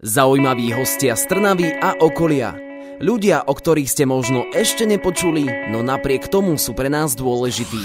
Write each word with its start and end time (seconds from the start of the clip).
Zaujímaví 0.00 0.72
hostia 0.72 1.12
z 1.12 1.28
Trnavy 1.28 1.76
a 1.76 1.92
okolia. 2.00 2.56
Ľudia, 3.04 3.44
o 3.44 3.52
ktorých 3.52 3.84
ste 3.84 4.08
možno 4.08 4.48
ešte 4.56 4.88
nepočuli, 4.88 5.44
no 5.68 5.84
napriek 5.84 6.24
tomu 6.24 6.56
sú 6.56 6.72
pre 6.72 6.88
nás 6.88 7.12
dôležití. 7.12 7.84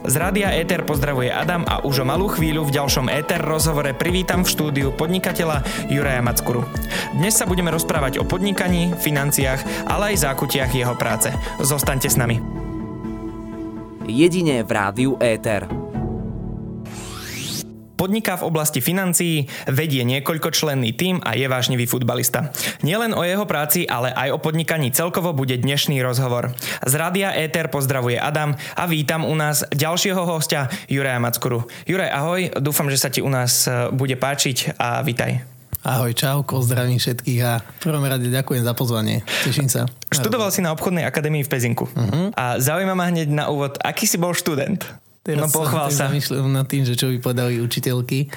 Z 0.00 0.14
Rádia 0.16 0.56
Éter 0.56 0.88
pozdravuje 0.88 1.28
Adam 1.28 1.68
a 1.68 1.84
už 1.84 2.00
o 2.00 2.08
malú 2.08 2.32
chvíľu 2.32 2.64
v 2.64 2.80
ďalšom 2.80 3.12
Éter 3.12 3.44
rozhovore 3.44 3.92
privítam 3.92 4.40
v 4.40 4.56
štúdiu 4.56 4.88
podnikateľa 4.96 5.60
Juraja 5.92 6.24
Mackuru. 6.24 6.64
Dnes 7.12 7.36
sa 7.36 7.44
budeme 7.44 7.68
rozprávať 7.68 8.16
o 8.16 8.24
podnikaní, 8.24 8.96
financiách, 8.96 9.84
ale 9.84 10.16
aj 10.16 10.32
zákutiach 10.32 10.72
jeho 10.72 10.96
práce. 10.96 11.28
Zostaňte 11.60 12.08
s 12.08 12.16
nami. 12.16 12.40
Jedine 14.08 14.64
v 14.64 14.70
rádiu 14.72 15.20
Éter. 15.20 15.68
Podniká 18.00 18.40
v 18.40 18.48
oblasti 18.48 18.80
financií, 18.80 19.44
vedie 19.68 20.08
niekoľkočlenný 20.08 20.96
tím 20.96 21.20
a 21.20 21.36
je 21.36 21.44
vážnivý 21.44 21.84
futbalista. 21.84 22.48
Nielen 22.80 23.12
o 23.12 23.20
jeho 23.20 23.44
práci, 23.44 23.84
ale 23.84 24.08
aj 24.08 24.32
o 24.32 24.40
podnikaní 24.40 24.88
celkovo 24.88 25.36
bude 25.36 25.60
dnešný 25.60 26.00
rozhovor. 26.00 26.56
Z 26.80 26.96
Rádia 26.96 27.36
Éter 27.36 27.68
pozdravuje 27.68 28.16
Adam 28.16 28.56
a 28.56 28.88
vítam 28.88 29.28
u 29.28 29.36
nás 29.36 29.68
ďalšieho 29.68 30.24
hostia 30.24 30.72
Juraja 30.88 31.20
Mackuru. 31.20 31.68
Juraj, 31.84 32.08
ahoj, 32.08 32.40
dúfam, 32.56 32.88
že 32.88 32.96
sa 32.96 33.12
ti 33.12 33.20
u 33.20 33.28
nás 33.28 33.68
e, 33.68 33.92
bude 33.92 34.16
páčiť 34.16 34.80
a 34.80 35.04
vítaj. 35.04 35.44
Ahoj, 35.84 36.16
čau, 36.16 36.40
zdravím 36.64 36.96
všetkých 36.96 37.40
a 37.44 37.60
v 37.60 37.80
prvom 37.84 38.04
rade 38.08 38.32
ďakujem 38.32 38.64
za 38.64 38.72
pozvanie. 38.72 39.28
Teším 39.44 39.68
sa. 39.68 39.84
Študoval 40.08 40.48
si 40.48 40.64
na 40.64 40.72
obchodnej 40.72 41.04
akadémii 41.04 41.44
v 41.44 41.52
Pezinku. 41.52 41.84
Uh-huh. 41.84 42.32
A 42.32 42.56
zaujíma 42.56 42.96
ma 42.96 43.12
hneď 43.12 43.28
na 43.28 43.52
úvod, 43.52 43.76
aký 43.84 44.08
si 44.08 44.16
bol 44.16 44.32
študent? 44.32 44.88
Teraz 45.20 45.52
no 45.52 45.52
pochvál 45.52 45.92
sa. 45.92 46.08
Zamýšľam 46.08 46.52
nad 46.52 46.66
tým, 46.66 46.88
že 46.88 46.96
čo 46.96 47.12
by 47.12 47.18
podali 47.20 47.60
učiteľky. 47.60 48.32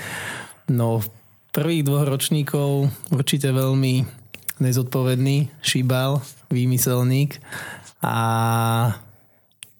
No, 0.71 0.99
prvých 1.55 1.87
dvoch 1.87 2.07
ročníkov 2.07 2.91
určite 3.13 3.51
veľmi 3.51 4.03
nezodpovedný, 4.59 5.51
šibal, 5.63 6.23
výmyselník 6.51 7.39
a 8.03 8.15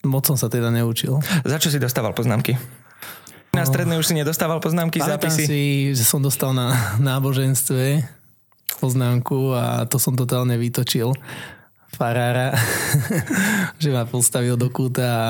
moc 0.04 0.24
som 0.28 0.36
sa 0.36 0.48
teda 0.48 0.68
neučil. 0.72 1.20
Za 1.44 1.56
čo 1.60 1.72
si 1.72 1.80
dostával 1.80 2.12
poznámky? 2.12 2.56
Na 3.54 3.62
no. 3.62 3.70
strednej 3.70 3.96
už 4.02 4.10
si 4.10 4.14
nedostával 4.18 4.58
poznámky, 4.58 4.98
Pamätám 4.98 5.30
zápisy? 5.30 5.42
si, 5.46 5.62
že 5.94 6.04
som 6.04 6.18
dostal 6.18 6.50
na 6.50 6.98
náboženstve 6.98 8.02
poznámku 8.82 9.54
a 9.54 9.86
to 9.86 9.96
som 10.02 10.18
totálne 10.18 10.58
vytočil 10.58 11.14
farára, 11.94 12.50
že 13.82 13.94
ma 13.94 14.02
postavil 14.04 14.58
do 14.58 14.68
kúta 14.68 15.06
a 15.06 15.28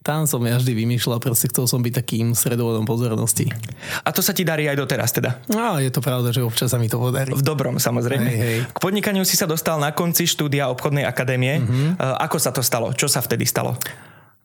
tam 0.00 0.24
som 0.24 0.40
ja 0.42 0.56
vždy 0.56 0.72
vymýšľal, 0.72 1.20
proste 1.20 1.52
chcel 1.52 1.68
som 1.68 1.84
byť 1.84 2.00
takým 2.00 2.32
stredovodom 2.32 2.88
pozornosti. 2.88 3.52
A 4.00 4.08
to 4.10 4.24
sa 4.24 4.32
ti 4.32 4.48
darí 4.48 4.64
aj 4.64 4.80
doteraz 4.80 5.12
teda? 5.12 5.44
No, 5.52 5.76
je 5.76 5.92
to 5.92 6.00
pravda, 6.00 6.32
že 6.32 6.40
občas 6.40 6.72
sa 6.72 6.80
mi 6.80 6.88
to 6.88 6.96
podarí. 6.96 7.36
V 7.36 7.44
dobrom, 7.44 7.76
samozrejme. 7.76 8.26
Hej, 8.26 8.40
hej. 8.40 8.58
K 8.72 8.78
podnikaniu 8.80 9.28
si 9.28 9.36
sa 9.36 9.44
dostal 9.44 9.76
na 9.76 9.92
konci 9.92 10.24
štúdia 10.24 10.72
obchodnej 10.72 11.04
akadémie. 11.04 11.60
Mm-hmm. 11.60 12.00
Ako 12.00 12.40
sa 12.40 12.50
to 12.50 12.64
stalo? 12.64 12.96
Čo 12.96 13.12
sa 13.12 13.20
vtedy 13.20 13.44
stalo? 13.44 13.76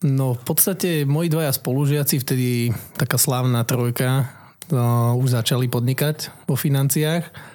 No, 0.04 0.36
v 0.36 0.44
podstate 0.44 1.08
moji 1.08 1.32
dvaja 1.32 1.56
spolužiaci, 1.56 2.20
vtedy 2.20 2.76
taká 3.00 3.16
slávna 3.16 3.64
trojka, 3.64 4.28
no, 4.70 5.16
už 5.18 5.40
začali 5.40 5.72
podnikať 5.72 6.46
vo 6.46 6.60
financiách 6.60 7.55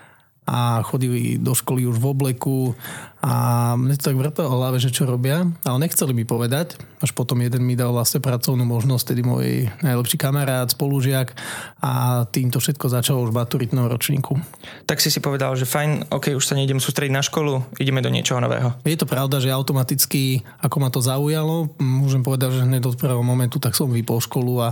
a 0.50 0.82
chodili 0.82 1.38
do 1.38 1.54
školy 1.54 1.86
už 1.86 2.02
v 2.02 2.10
obleku 2.10 2.74
a 3.20 3.32
mne 3.76 3.94
to 4.00 4.10
tak 4.10 4.16
vrtalo 4.16 4.56
hlave, 4.56 4.80
že 4.80 4.90
čo 4.90 5.04
robia, 5.04 5.44
ale 5.62 5.78
nechceli 5.84 6.16
mi 6.16 6.24
povedať. 6.24 6.80
Až 7.04 7.12
potom 7.12 7.38
jeden 7.44 7.62
mi 7.68 7.76
dal 7.76 7.92
vlastne 7.92 8.18
pracovnú 8.18 8.64
možnosť, 8.64 9.12
tedy 9.12 9.22
môj 9.22 9.68
najlepší 9.84 10.16
kamarát, 10.16 10.72
spolužiak 10.72 11.36
a 11.84 12.24
týmto 12.32 12.58
všetko 12.64 12.88
začalo 12.88 13.22
už 13.28 13.30
v 13.30 13.38
maturitnom 13.38 13.86
ročníku. 13.86 14.40
Tak 14.88 15.04
si 15.04 15.12
si 15.12 15.20
povedal, 15.20 15.52
že 15.54 15.68
fajn, 15.68 16.08
ok, 16.10 16.32
už 16.32 16.44
sa 16.48 16.56
nejdem 16.56 16.80
sústrediť 16.80 17.12
na 17.12 17.20
školu, 17.20 17.60
ideme 17.76 18.00
do 18.00 18.08
niečoho 18.08 18.40
nového. 18.40 18.72
Je 18.88 18.96
to 18.96 19.04
pravda, 19.04 19.36
že 19.36 19.52
automaticky, 19.52 20.40
ako 20.64 20.76
ma 20.80 20.88
to 20.88 21.04
zaujalo, 21.04 21.70
môžem 21.76 22.24
povedať, 22.24 22.56
že 22.56 22.64
hneď 22.64 22.88
od 22.88 22.96
prvého 22.96 23.20
momentu 23.20 23.60
tak 23.60 23.77
som 23.77 23.92
vypol 23.92 24.18
školu 24.18 24.64
a 24.64 24.68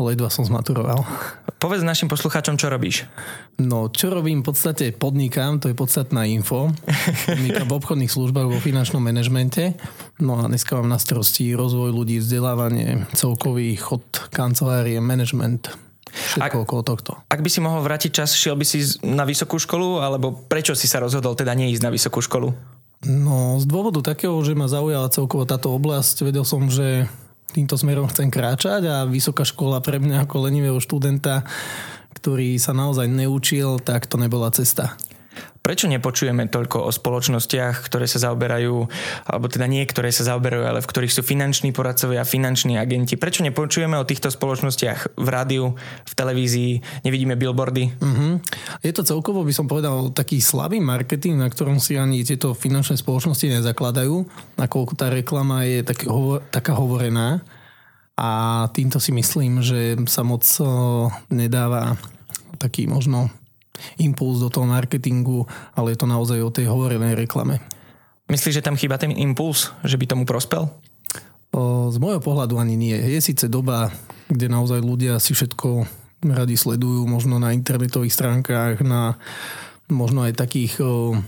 ledva 0.00 0.32
som 0.32 0.42
zmaturoval. 0.42 1.04
Povedz 1.60 1.84
našim 1.84 2.08
poslucháčom, 2.08 2.56
čo 2.56 2.72
robíš. 2.72 3.04
No, 3.60 3.92
čo 3.92 4.08
robím, 4.08 4.40
v 4.40 4.48
podstate 4.48 4.96
podnikám, 5.20 5.60
to 5.60 5.68
je 5.68 5.76
podstatná 5.76 6.24
info. 6.24 6.72
V 7.28 7.72
obchodných 7.76 8.08
službách 8.08 8.48
vo 8.48 8.56
finančnom 8.56 9.04
manažmente. 9.04 9.76
No 10.16 10.40
a 10.40 10.48
dneska 10.48 10.80
mám 10.80 10.88
na 10.88 10.96
starosti 10.96 11.52
rozvoj 11.52 11.92
ľudí, 11.92 12.24
vzdelávanie, 12.24 13.04
celkový 13.12 13.76
chod 13.76 14.00
kancelárie, 14.32 14.96
management, 14.96 15.76
všetko 16.08 16.56
ak, 16.56 16.64
okolo 16.64 16.80
tohto. 16.80 17.12
Ak 17.28 17.44
by 17.44 17.52
si 17.52 17.60
mohol 17.60 17.84
vrátiť 17.84 18.16
čas, 18.16 18.32
šiel 18.32 18.56
by 18.56 18.64
si 18.64 18.80
na 19.04 19.28
vysokú 19.28 19.60
školu, 19.60 20.00
alebo 20.00 20.32
prečo 20.32 20.72
si 20.72 20.88
sa 20.88 21.04
rozhodol 21.04 21.36
teda 21.36 21.52
neísť 21.52 21.84
na 21.84 21.92
vysokú 21.92 22.24
školu? 22.24 22.48
No, 23.04 23.60
z 23.60 23.68
dôvodu 23.68 24.00
takého, 24.00 24.40
že 24.40 24.56
ma 24.56 24.72
zaujala 24.72 25.12
celkovo 25.12 25.44
táto 25.44 25.68
oblasť, 25.68 26.24
vedel 26.24 26.48
som, 26.48 26.64
že 26.72 27.12
týmto 27.52 27.76
smerom 27.76 28.08
chcem 28.08 28.32
kráčať 28.32 28.88
a 28.88 29.04
vysoká 29.04 29.44
škola 29.44 29.84
pre 29.84 30.00
mňa 30.00 30.24
ako 30.24 30.48
lenivého 30.48 30.80
študenta, 30.80 31.44
ktorý 32.16 32.56
sa 32.56 32.72
naozaj 32.72 33.04
neučil, 33.04 33.84
tak 33.84 34.08
to 34.08 34.16
nebola 34.16 34.48
cesta. 34.48 34.96
Prečo 35.60 35.92
nepočujeme 35.92 36.48
toľko 36.48 36.88
o 36.88 36.90
spoločnostiach, 36.90 37.84
ktoré 37.84 38.08
sa 38.08 38.16
zaoberajú, 38.16 38.88
alebo 39.28 39.46
teda 39.52 39.68
nie, 39.68 39.84
ktoré 39.84 40.08
sa 40.08 40.24
zaoberajú, 40.24 40.64
ale 40.64 40.80
v 40.80 40.88
ktorých 40.88 41.12
sú 41.12 41.20
finanční 41.20 41.76
poradcovia, 41.76 42.24
finanční 42.24 42.80
agenti? 42.80 43.20
Prečo 43.20 43.44
nepočujeme 43.44 44.00
o 44.00 44.08
týchto 44.08 44.32
spoločnostiach 44.32 45.20
v 45.20 45.28
rádiu, 45.28 45.76
v 46.08 46.12
televízii, 46.16 47.04
nevidíme 47.04 47.36
billboardy? 47.36 47.92
Uh-huh. 47.92 48.40
Je 48.80 48.92
to 48.96 49.04
celkovo, 49.04 49.44
by 49.44 49.52
som 49.52 49.68
povedal, 49.68 50.08
taký 50.16 50.40
slabý 50.40 50.80
marketing, 50.80 51.36
na 51.36 51.52
ktorom 51.52 51.76
si 51.76 52.00
ani 52.00 52.24
tieto 52.24 52.56
finančné 52.56 52.96
spoločnosti 52.96 53.60
nezakladajú, 53.60 54.16
nakoľko 54.56 54.92
tá 54.96 55.12
reklama 55.12 55.68
je 55.68 55.84
tak, 55.84 56.08
hovo- 56.08 56.40
taká 56.48 56.72
hovorená 56.72 57.44
a 58.20 58.28
týmto 58.76 59.00
si 59.00 59.12
myslím, 59.16 59.64
že 59.64 59.96
sa 60.08 60.20
moc 60.20 60.44
nedáva 61.32 61.96
taký 62.60 62.84
možno 62.84 63.32
impuls 63.98 64.40
do 64.40 64.48
toho 64.52 64.66
marketingu, 64.68 65.46
ale 65.76 65.94
je 65.94 65.98
to 66.00 66.06
naozaj 66.08 66.38
o 66.40 66.54
tej 66.54 66.68
hovorenej 66.68 67.16
reklame. 67.16 67.60
Myslíš, 68.30 68.62
že 68.62 68.66
tam 68.66 68.78
chýba 68.78 68.94
ten 68.94 69.10
impuls, 69.10 69.74
že 69.82 69.98
by 69.98 70.06
tomu 70.06 70.22
prospel? 70.22 70.70
O, 71.50 71.90
z 71.90 71.98
môjho 71.98 72.22
pohľadu 72.22 72.62
ani 72.62 72.78
nie. 72.78 72.94
Je 72.94 73.18
síce 73.18 73.50
doba, 73.50 73.90
kde 74.30 74.46
naozaj 74.46 74.78
ľudia 74.78 75.18
si 75.18 75.34
všetko 75.34 75.88
radi 76.30 76.54
sledujú, 76.54 77.10
možno 77.10 77.42
na 77.42 77.50
internetových 77.50 78.14
stránkach, 78.14 78.86
na 78.86 79.18
možno 79.90 80.22
aj 80.22 80.38
takých 80.38 80.78
o, 80.78 81.18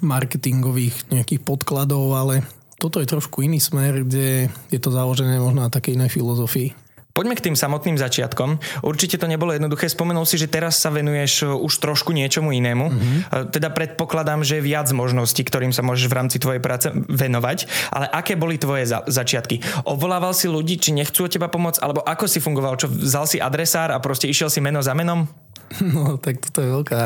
marketingových 0.00 1.12
nejakých 1.12 1.44
podkladov, 1.44 2.16
ale 2.16 2.48
toto 2.80 2.98
je 2.98 3.06
trošku 3.06 3.44
iný 3.44 3.60
smer, 3.60 4.02
kde 4.02 4.48
je 4.72 4.80
to 4.80 4.88
založené 4.88 5.36
možno 5.36 5.68
na 5.68 5.70
takej 5.70 6.00
inej 6.00 6.16
filozofii. 6.16 6.72
Poďme 7.12 7.36
k 7.36 7.44
tým 7.48 7.56
samotným 7.56 8.00
začiatkom. 8.00 8.56
Určite 8.80 9.20
to 9.20 9.28
nebolo 9.28 9.52
jednoduché. 9.52 9.88
Spomenul 9.88 10.24
si, 10.24 10.40
že 10.40 10.48
teraz 10.48 10.80
sa 10.80 10.88
venuješ 10.88 11.44
uh, 11.44 11.56
už 11.60 11.78
trošku 11.78 12.16
niečomu 12.16 12.56
inému. 12.56 12.86
Mm-hmm. 12.88 13.52
Teda 13.52 13.68
predpokladám, 13.68 14.40
že 14.40 14.58
je 14.58 14.66
viac 14.66 14.88
možností, 14.90 15.44
ktorým 15.44 15.76
sa 15.76 15.84
môžeš 15.84 16.08
v 16.08 16.16
rámci 16.16 16.36
tvojej 16.40 16.64
práce 16.64 16.88
venovať. 16.92 17.68
Ale 17.92 18.08
aké 18.08 18.34
boli 18.34 18.56
tvoje 18.56 18.88
za- 18.88 19.04
začiatky? 19.04 19.60
Obvolával 19.84 20.32
si 20.32 20.48
ľudí, 20.48 20.80
či 20.80 20.96
nechcú 20.96 21.28
od 21.28 21.32
teba 21.32 21.52
pomôcť? 21.52 21.84
Alebo 21.84 22.00
ako 22.00 22.24
si 22.24 22.40
fungoval? 22.40 22.80
Čo, 22.80 22.88
vzal 22.88 23.28
si 23.28 23.38
adresár 23.38 23.92
a 23.92 24.00
proste 24.00 24.26
išiel 24.26 24.48
si 24.48 24.64
meno 24.64 24.80
za 24.80 24.96
menom? 24.96 25.28
No, 25.92 26.16
tak 26.20 26.40
toto 26.40 26.60
je 26.62 26.68
veľká 26.68 27.02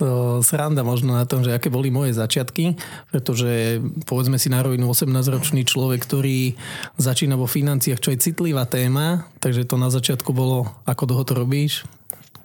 to, 0.00 0.40
sranda 0.44 0.84
možno 0.84 1.16
na 1.16 1.24
tom, 1.28 1.44
že 1.44 1.52
aké 1.52 1.68
boli 1.72 1.88
moje 1.88 2.16
začiatky, 2.16 2.76
pretože 3.10 3.80
povedzme 4.04 4.36
si 4.40 4.52
na 4.52 4.60
rovinu 4.64 4.90
18-ročný 4.90 5.64
človek, 5.64 6.04
ktorý 6.04 6.56
začína 7.00 7.36
vo 7.38 7.48
financiách, 7.48 8.00
čo 8.00 8.12
je 8.12 8.22
citlivá 8.22 8.68
téma, 8.68 9.28
takže 9.40 9.68
to 9.68 9.76
na 9.80 9.88
začiatku 9.88 10.30
bolo, 10.32 10.68
ako 10.88 11.02
dlho 11.08 11.24
to 11.24 11.34
robíš, 11.36 11.84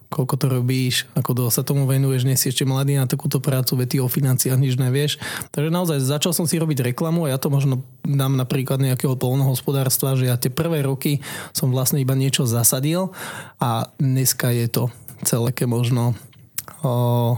koľko 0.09 0.35
to 0.41 0.47
robíš, 0.49 1.05
ako 1.13 1.37
dlho 1.37 1.51
sa 1.53 1.61
tomu 1.61 1.85
venuješ, 1.85 2.25
nie 2.25 2.33
si 2.33 2.49
ešte 2.49 2.65
mladý 2.65 2.97
na 2.97 3.05
takúto 3.05 3.37
prácu, 3.37 3.77
veď 3.77 3.87
ty 3.87 3.97
o 4.01 4.09
financiách 4.09 4.57
nič 4.57 4.75
nevieš. 4.75 5.21
Takže 5.53 5.69
naozaj 5.69 6.01
začal 6.01 6.33
som 6.33 6.49
si 6.49 6.57
robiť 6.57 6.81
reklamu 6.91 7.29
a 7.29 7.31
ja 7.31 7.37
to 7.37 7.53
možno 7.53 7.85
dám 8.01 8.33
napríklad 8.33 8.81
nejakého 8.81 9.13
polnohospodárstva, 9.13 10.17
že 10.17 10.33
ja 10.33 10.35
tie 10.41 10.49
prvé 10.49 10.81
roky 10.81 11.21
som 11.53 11.69
vlastne 11.69 12.01
iba 12.01 12.17
niečo 12.17 12.49
zasadil 12.49 13.13
a 13.61 13.93
dneska 14.01 14.49
je 14.49 14.65
to 14.65 14.83
celé 15.23 15.51
možno 15.67 16.15
o, 16.83 17.35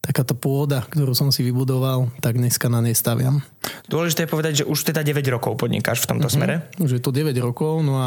takáto 0.00 0.34
pôda, 0.34 0.82
ktorú 0.88 1.12
som 1.14 1.30
si 1.30 1.44
vybudoval, 1.46 2.10
tak 2.18 2.40
dneska 2.40 2.66
na 2.66 2.82
nej 2.82 2.96
staviam. 2.96 3.44
Dôležité 3.86 4.26
je 4.26 4.32
povedať, 4.32 4.52
že 4.62 4.68
už 4.68 4.90
teda 4.90 5.06
9 5.06 5.22
rokov 5.30 5.60
podnikáš 5.60 6.02
v 6.04 6.16
tomto 6.16 6.26
uh-huh. 6.26 6.36
smere. 6.40 6.54
Už 6.82 6.98
je 6.98 7.02
to 7.02 7.14
9 7.14 7.30
rokov, 7.38 7.84
no 7.84 8.00
a 8.00 8.06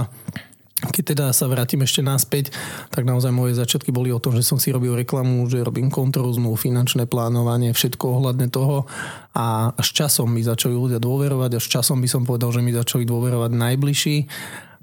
keď 0.91 1.15
teda 1.15 1.25
sa 1.31 1.47
vrátim 1.47 1.79
ešte 1.79 2.03
naspäť, 2.03 2.51
tak 2.91 3.07
naozaj 3.07 3.31
moje 3.31 3.55
začiatky 3.55 3.95
boli 3.95 4.11
o 4.11 4.19
tom, 4.19 4.35
že 4.35 4.43
som 4.43 4.59
si 4.59 4.73
robil 4.73 4.91
reklamu, 4.99 5.47
že 5.47 5.63
robím 5.63 5.87
kontrolu 5.87 6.35
finančné 6.35 7.07
plánovanie, 7.07 7.71
všetko 7.71 8.19
ohľadne 8.19 8.51
toho 8.51 8.83
a 9.31 9.71
až 9.71 9.87
časom 9.95 10.27
mi 10.27 10.43
začali 10.43 10.75
ľudia 10.75 10.99
dôverovať, 10.99 11.55
až 11.55 11.65
časom 11.79 12.03
by 12.03 12.09
som 12.11 12.27
povedal, 12.27 12.51
že 12.51 12.59
mi 12.59 12.75
začali 12.75 13.07
dôverovať 13.07 13.51
najbližší 13.55 14.17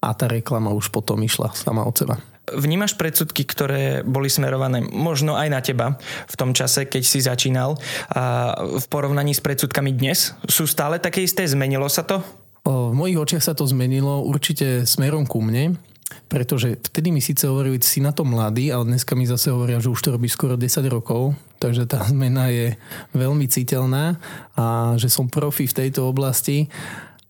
a 0.01 0.17
tá 0.17 0.25
reklama 0.25 0.73
už 0.73 0.89
potom 0.89 1.21
išla 1.21 1.53
sama 1.53 1.85
od 1.85 1.93
seba. 1.93 2.17
Vnímaš 2.57 2.99
predsudky, 2.99 3.47
ktoré 3.47 4.03
boli 4.03 4.31
smerované 4.31 4.83
možno 4.83 5.39
aj 5.39 5.49
na 5.51 5.61
teba 5.63 5.87
v 6.27 6.35
tom 6.35 6.51
čase, 6.57 6.87
keď 6.87 7.03
si 7.03 7.21
začínal 7.23 7.79
a 8.11 8.55
v 8.59 8.87
porovnaní 8.91 9.35
s 9.37 9.43
predsudkami 9.43 9.95
dnes? 9.95 10.35
Sú 10.51 10.67
stále 10.67 10.99
také 10.99 11.23
isté? 11.23 11.47
Zmenilo 11.47 11.87
sa 11.87 12.03
to? 12.07 12.23
V 12.65 12.93
mojich 12.93 13.17
očiach 13.17 13.45
sa 13.45 13.55
to 13.57 13.65
zmenilo 13.65 14.21
určite 14.23 14.85
smerom 14.85 15.25
ku 15.25 15.41
mne, 15.41 15.81
pretože 16.29 16.77
vtedy 16.79 17.09
mi 17.15 17.23
síce 17.25 17.49
hovorili, 17.49 17.81
si 17.81 18.03
na 18.03 18.13
to 18.13 18.27
mladý, 18.27 18.71
ale 18.71 18.95
dneska 18.95 19.17
mi 19.17 19.25
zase 19.25 19.51
hovoria, 19.51 19.81
že 19.81 19.91
už 19.91 20.01
to 20.03 20.15
robí 20.15 20.29
skoro 20.29 20.61
10 20.61 20.85
rokov, 20.91 21.35
takže 21.59 21.89
tá 21.89 22.05
zmena 22.13 22.53
je 22.53 22.77
veľmi 23.17 23.47
citeľná 23.49 24.21
a 24.55 24.95
že 25.01 25.09
som 25.09 25.31
profi 25.31 25.65
v 25.67 25.77
tejto 25.87 26.07
oblasti 26.07 26.69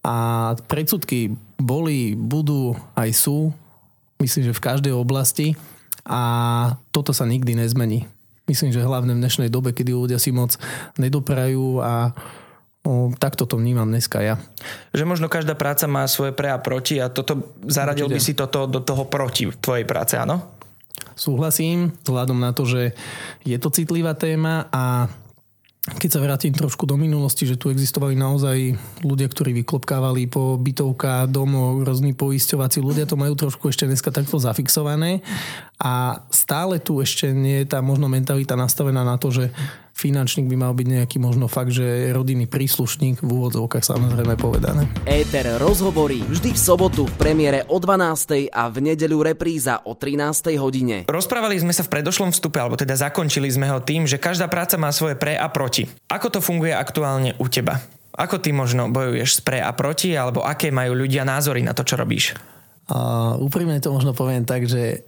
a 0.00 0.52
predsudky 0.66 1.36
boli, 1.60 2.16
budú, 2.16 2.72
aj 2.96 3.10
sú, 3.12 3.52
myslím, 4.20 4.52
že 4.52 4.56
v 4.56 4.64
každej 4.64 4.94
oblasti 4.94 5.56
a 6.04 6.20
toto 6.92 7.12
sa 7.12 7.28
nikdy 7.28 7.56
nezmení. 7.56 8.06
Myslím, 8.48 8.74
že 8.74 8.82
hlavne 8.82 9.14
v 9.14 9.22
dnešnej 9.22 9.48
dobe, 9.52 9.70
kedy 9.70 9.94
ľudia 9.94 10.18
si 10.18 10.34
moc 10.34 10.56
nedoprajú 10.98 11.80
a 11.80 12.14
O, 12.80 13.12
takto 13.12 13.44
to 13.44 13.60
vnímam 13.60 13.84
dneska 13.84 14.24
ja. 14.24 14.40
Že 14.96 15.04
možno 15.04 15.28
každá 15.28 15.52
práca 15.52 15.84
má 15.84 16.08
svoje 16.08 16.32
pre 16.32 16.48
a 16.48 16.56
proti 16.56 16.96
a 16.96 17.12
toto 17.12 17.52
zaradil 17.68 18.08
Určite. 18.08 18.16
by 18.16 18.20
si 18.24 18.32
toto 18.32 18.64
do 18.64 18.80
toho 18.80 19.04
proti 19.04 19.52
tvojej 19.52 19.84
práce, 19.84 20.16
áno? 20.16 20.56
Súhlasím, 21.12 21.92
vzhľadom 22.00 22.40
na 22.40 22.56
to, 22.56 22.64
že 22.64 22.96
je 23.44 23.56
to 23.60 23.68
citlivá 23.68 24.16
téma 24.16 24.64
a 24.72 25.12
keď 25.80 26.10
sa 26.12 26.20
vrátim 26.20 26.52
trošku 26.52 26.84
do 26.84 27.00
minulosti, 27.00 27.48
že 27.48 27.56
tu 27.56 27.72
existovali 27.72 28.12
naozaj 28.12 28.76
ľudia, 29.00 29.24
ktorí 29.32 29.56
vyklopkávali 29.64 30.28
po 30.28 30.60
bytovka, 30.60 31.24
domov, 31.24 31.80
rôzni 31.88 32.12
poisťovací 32.12 32.84
ľudia 32.84 33.08
to 33.08 33.16
majú 33.16 33.32
trošku 33.32 33.72
ešte 33.72 33.88
dneska 33.88 34.12
takto 34.12 34.36
zafixované. 34.36 35.24
A 35.80 36.20
stále 36.28 36.84
tu 36.84 37.00
ešte 37.00 37.32
nie 37.32 37.64
je 37.64 37.72
tá 37.72 37.80
možno 37.80 38.12
mentalita 38.12 38.60
nastavená 38.60 39.08
na 39.08 39.16
to, 39.16 39.32
že 39.32 39.48
finančník 40.00 40.48
by 40.48 40.56
mal 40.56 40.72
byť 40.72 40.86
nejaký 40.88 41.20
možno 41.20 41.44
fakt, 41.44 41.76
že 41.76 42.08
rodinný 42.16 42.48
príslušník 42.48 43.20
v 43.20 43.28
úvodzovkách 43.28 43.84
samozrejme 43.84 44.40
povedané. 44.40 44.88
Éter 45.04 45.44
rozhovorí 45.60 46.24
vždy 46.24 46.56
v 46.56 46.60
sobotu 46.60 47.04
v 47.04 47.14
premiére 47.20 47.68
o 47.68 47.76
12. 47.76 48.48
a 48.48 48.72
v 48.72 48.76
nedeľu 48.80 49.20
repríza 49.20 49.84
o 49.84 49.92
13. 49.92 50.56
hodine. 50.56 51.04
Rozprávali 51.04 51.60
sme 51.60 51.76
sa 51.76 51.84
v 51.84 51.92
predošlom 51.92 52.32
vstupe, 52.32 52.56
alebo 52.56 52.80
teda 52.80 52.96
zakončili 52.96 53.52
sme 53.52 53.68
ho 53.68 53.84
tým, 53.84 54.08
že 54.08 54.16
každá 54.16 54.48
práca 54.48 54.80
má 54.80 54.88
svoje 54.88 55.20
pre 55.20 55.36
a 55.36 55.52
proti. 55.52 55.84
Ako 56.08 56.32
to 56.32 56.40
funguje 56.40 56.72
aktuálne 56.72 57.36
u 57.36 57.44
teba? 57.52 57.84
Ako 58.16 58.40
ty 58.40 58.56
možno 58.56 58.88
bojuješ 58.88 59.38
s 59.38 59.40
pre 59.44 59.60
a 59.60 59.70
proti, 59.76 60.16
alebo 60.16 60.40
aké 60.40 60.72
majú 60.72 60.96
ľudia 60.96 61.28
názory 61.28 61.60
na 61.60 61.76
to, 61.76 61.84
čo 61.84 62.00
robíš? 62.00 62.32
A 62.90 63.36
úprimne 63.38 63.78
to 63.78 63.94
možno 63.94 64.16
poviem 64.16 64.42
tak, 64.42 64.66
že 64.66 65.06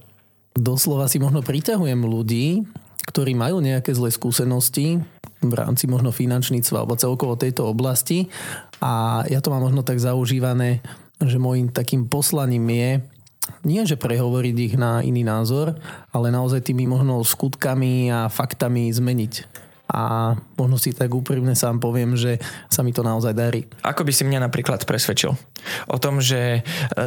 doslova 0.52 1.08
si 1.08 1.16
možno 1.16 1.40
priťahujem 1.40 2.00
ľudí, 2.04 2.62
ktorí 3.08 3.34
majú 3.34 3.58
nejaké 3.58 3.90
zlé 3.94 4.14
skúsenosti 4.14 5.02
v 5.42 5.52
rámci 5.58 5.90
možno 5.90 6.14
finančníctva 6.14 6.86
alebo 6.86 6.98
celkovo 6.98 7.34
tejto 7.34 7.66
oblasti. 7.66 8.30
A 8.78 9.22
ja 9.26 9.42
to 9.42 9.50
mám 9.50 9.66
možno 9.66 9.82
tak 9.82 9.98
zaužívané, 9.98 10.82
že 11.18 11.38
môjim 11.42 11.70
takým 11.70 12.06
poslaním 12.06 12.66
je 12.70 12.90
nie, 13.66 13.82
že 13.82 13.98
prehovoriť 13.98 14.56
ich 14.58 14.74
na 14.78 15.02
iný 15.02 15.26
názor, 15.26 15.74
ale 16.14 16.30
naozaj 16.30 16.62
tými 16.62 16.86
možno 16.86 17.18
skutkami 17.26 18.06
a 18.10 18.30
faktami 18.30 18.86
zmeniť 18.90 19.62
a 19.90 20.32
možno 20.56 20.80
si 20.80 20.94
tak 20.96 21.12
úprimne 21.12 21.52
sám 21.52 21.82
poviem, 21.82 22.16
že 22.16 22.40
sa 22.72 22.80
mi 22.80 22.94
to 22.94 23.04
naozaj 23.04 23.36
darí. 23.36 23.68
Ako 23.84 24.06
by 24.06 24.12
si 24.14 24.24
mňa 24.24 24.48
napríklad 24.48 24.86
presvedčil 24.88 25.36
o 25.88 25.96
tom, 26.00 26.22
že 26.22 26.60
e, 26.60 26.60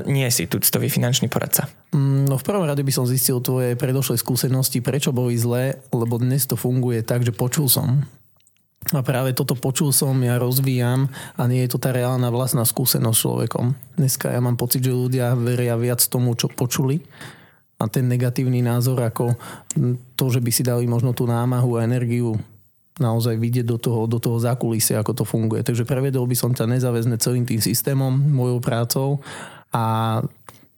nie 0.05 0.27
si 0.29 0.45
tuctový 0.45 0.91
finančný 0.91 1.31
poradca? 1.31 1.65
Mm, 1.95 2.29
no 2.29 2.35
v 2.37 2.45
prvom 2.45 2.67
rade 2.67 2.85
by 2.85 2.93
som 2.93 3.09
zistil 3.09 3.41
tvoje 3.41 3.73
predošlé 3.73 4.21
skúsenosti, 4.21 4.85
prečo 4.85 5.09
boli 5.09 5.33
zlé, 5.33 5.81
lebo 5.89 6.21
dnes 6.21 6.45
to 6.45 6.53
funguje 6.53 7.01
tak, 7.01 7.25
že 7.25 7.33
počul 7.33 7.65
som 7.65 8.05
a 8.93 9.01
práve 9.01 9.33
toto 9.33 9.57
počul 9.57 9.89
som, 9.89 10.13
ja 10.21 10.37
rozvíjam 10.37 11.09
a 11.41 11.49
nie 11.49 11.65
je 11.65 11.73
to 11.73 11.81
tá 11.81 11.89
reálna 11.89 12.29
vlastná 12.29 12.61
skúsenosť 12.61 13.17
človekom. 13.17 13.73
Dneska 13.97 14.29
ja 14.29 14.37
mám 14.37 14.61
pocit, 14.61 14.85
že 14.85 14.93
ľudia 14.93 15.33
veria 15.33 15.73
viac 15.73 16.05
tomu, 16.05 16.37
čo 16.37 16.53
počuli 16.53 17.01
a 17.81 17.89
ten 17.89 18.05
negatívny 18.05 18.61
názor 18.61 19.01
ako 19.01 19.33
to, 20.13 20.25
že 20.29 20.37
by 20.37 20.51
si 20.53 20.61
dali 20.61 20.85
možno 20.85 21.17
tú 21.17 21.25
námahu 21.25 21.81
a 21.81 21.83
energiu 21.83 22.37
naozaj 22.95 23.35
vidieť 23.35 23.67
do 23.67 23.75
toho, 23.75 24.07
do 24.07 24.23
toho 24.23 24.39
zákulisia, 24.39 25.03
ako 25.03 25.11
to 25.11 25.23
funguje. 25.27 25.61
Takže 25.67 25.83
prevedol 25.83 26.23
by 26.27 26.35
som 26.37 26.55
ťa 26.55 26.79
nezáväzne 26.79 27.19
celým 27.19 27.43
tým 27.43 27.59
systémom, 27.59 28.11
mojou 28.11 28.63
prácou 28.63 29.19
a 29.75 30.19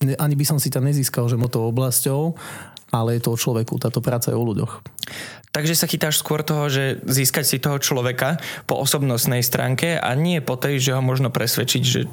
ani 0.01 0.35
by 0.37 0.45
som 0.45 0.57
si 0.57 0.69
ťa 0.69 0.81
nezískal, 0.81 1.29
že 1.29 1.37
tou 1.49 1.69
oblasťou, 1.69 2.37
ale 2.93 3.17
je 3.17 3.21
to 3.21 3.33
o 3.33 3.37
človeku, 3.37 3.81
táto 3.81 4.01
práca 4.01 4.33
je 4.33 4.37
o 4.37 4.45
ľuďoch. 4.45 4.81
Takže 5.53 5.73
sa 5.73 5.89
chytáš 5.89 6.21
skôr 6.21 6.45
toho, 6.45 6.69
že 6.69 7.01
získať 7.05 7.45
si 7.45 7.57
toho 7.57 7.81
človeka 7.81 8.37
po 8.69 8.77
osobnostnej 8.77 9.41
stránke 9.41 9.97
a 9.97 10.13
nie 10.13 10.37
po 10.37 10.53
tej, 10.53 10.77
že 10.77 10.93
ho 10.93 11.01
možno 11.01 11.33
presvedčiť, 11.33 11.83
že 11.83 12.05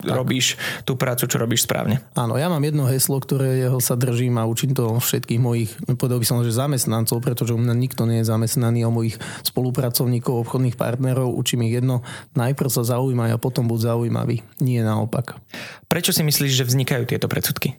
tak. 0.00 0.16
robíš 0.16 0.56
tú 0.88 0.96
prácu, 0.96 1.28
čo 1.28 1.36
robíš 1.36 1.68
správne. 1.68 2.00
Áno, 2.16 2.40
ja 2.40 2.48
mám 2.48 2.64
jedno 2.64 2.88
heslo, 2.88 3.20
ktoré 3.20 3.60
jeho 3.60 3.78
sa 3.78 3.94
držím 3.94 4.40
a 4.40 4.48
učím 4.48 4.72
to 4.72 4.96
všetkých 4.96 5.40
mojich, 5.40 5.70
povedal 6.00 6.18
by 6.18 6.26
som, 6.26 6.40
že 6.40 6.56
zamestnancov, 6.56 7.20
pretože 7.20 7.52
u 7.52 7.60
mňa 7.60 7.74
nikto 7.76 8.08
nie 8.08 8.24
je 8.24 8.30
zamestnaný, 8.32 8.88
o 8.88 8.92
mojich 8.92 9.20
spolupracovníkov, 9.44 10.48
obchodných 10.48 10.80
partnerov, 10.80 11.36
učím 11.36 11.68
ich 11.68 11.76
jedno, 11.76 12.00
najprv 12.32 12.70
sa 12.72 12.82
zaujímaj 12.82 13.36
a 13.36 13.42
potom 13.42 13.68
buď 13.68 13.92
zaujímavý, 13.92 14.40
nie 14.64 14.80
naopak. 14.80 15.36
Prečo 15.86 16.16
si 16.16 16.24
myslíš, 16.24 16.52
že 16.56 16.68
vznikajú 16.68 17.04
tieto 17.04 17.28
predsudky? 17.28 17.76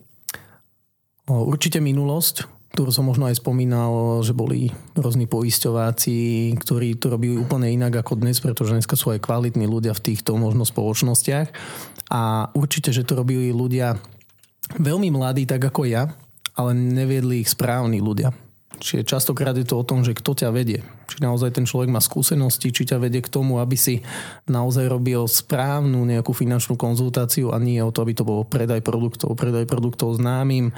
Určite 1.26 1.78
minulosť, 1.78 2.50
ktorú 2.72 2.88
som 2.88 3.04
možno 3.04 3.28
aj 3.28 3.36
spomínal, 3.36 4.24
že 4.24 4.32
boli 4.32 4.72
rôzni 4.96 5.28
poisťováci, 5.28 6.50
ktorí 6.56 6.96
to 6.96 7.12
robili 7.12 7.36
úplne 7.36 7.68
inak 7.68 8.00
ako 8.00 8.16
dnes, 8.16 8.40
pretože 8.40 8.72
dneska 8.72 8.96
sú 8.96 9.12
aj 9.12 9.20
kvalitní 9.20 9.68
ľudia 9.68 9.92
v 9.92 10.12
týchto 10.12 10.40
možno 10.40 10.64
spoločnostiach. 10.64 11.52
A 12.08 12.48
určite, 12.56 12.88
že 12.88 13.04
to 13.04 13.20
robili 13.20 13.52
ľudia 13.52 14.00
veľmi 14.80 15.12
mladí, 15.12 15.44
tak 15.44 15.60
ako 15.68 15.84
ja, 15.84 16.16
ale 16.56 16.72
neviedli 16.72 17.44
ich 17.44 17.52
správni 17.52 18.00
ľudia. 18.00 18.32
Čiže 18.80 19.04
častokrát 19.04 19.52
je 19.54 19.68
to 19.68 19.76
o 19.76 19.86
tom, 19.86 20.00
že 20.00 20.16
kto 20.16 20.32
ťa 20.32 20.48
vedie. 20.48 20.80
Či 21.12 21.20
naozaj 21.20 21.52
ten 21.60 21.68
človek 21.68 21.92
má 21.92 22.00
skúsenosti, 22.00 22.72
či 22.72 22.88
ťa 22.88 22.96
vedie 22.96 23.20
k 23.20 23.28
tomu, 23.28 23.60
aby 23.60 23.76
si 23.76 24.00
naozaj 24.48 24.88
robil 24.88 25.28
správnu 25.28 26.08
nejakú 26.08 26.32
finančnú 26.32 26.80
konzultáciu 26.80 27.52
a 27.52 27.60
nie 27.60 27.84
o 27.84 27.92
to, 27.92 28.00
aby 28.00 28.16
to 28.16 28.24
bolo 28.24 28.48
predaj 28.48 28.80
produktov, 28.80 29.36
predaj 29.36 29.68
produktov 29.68 30.16
známym 30.16 30.72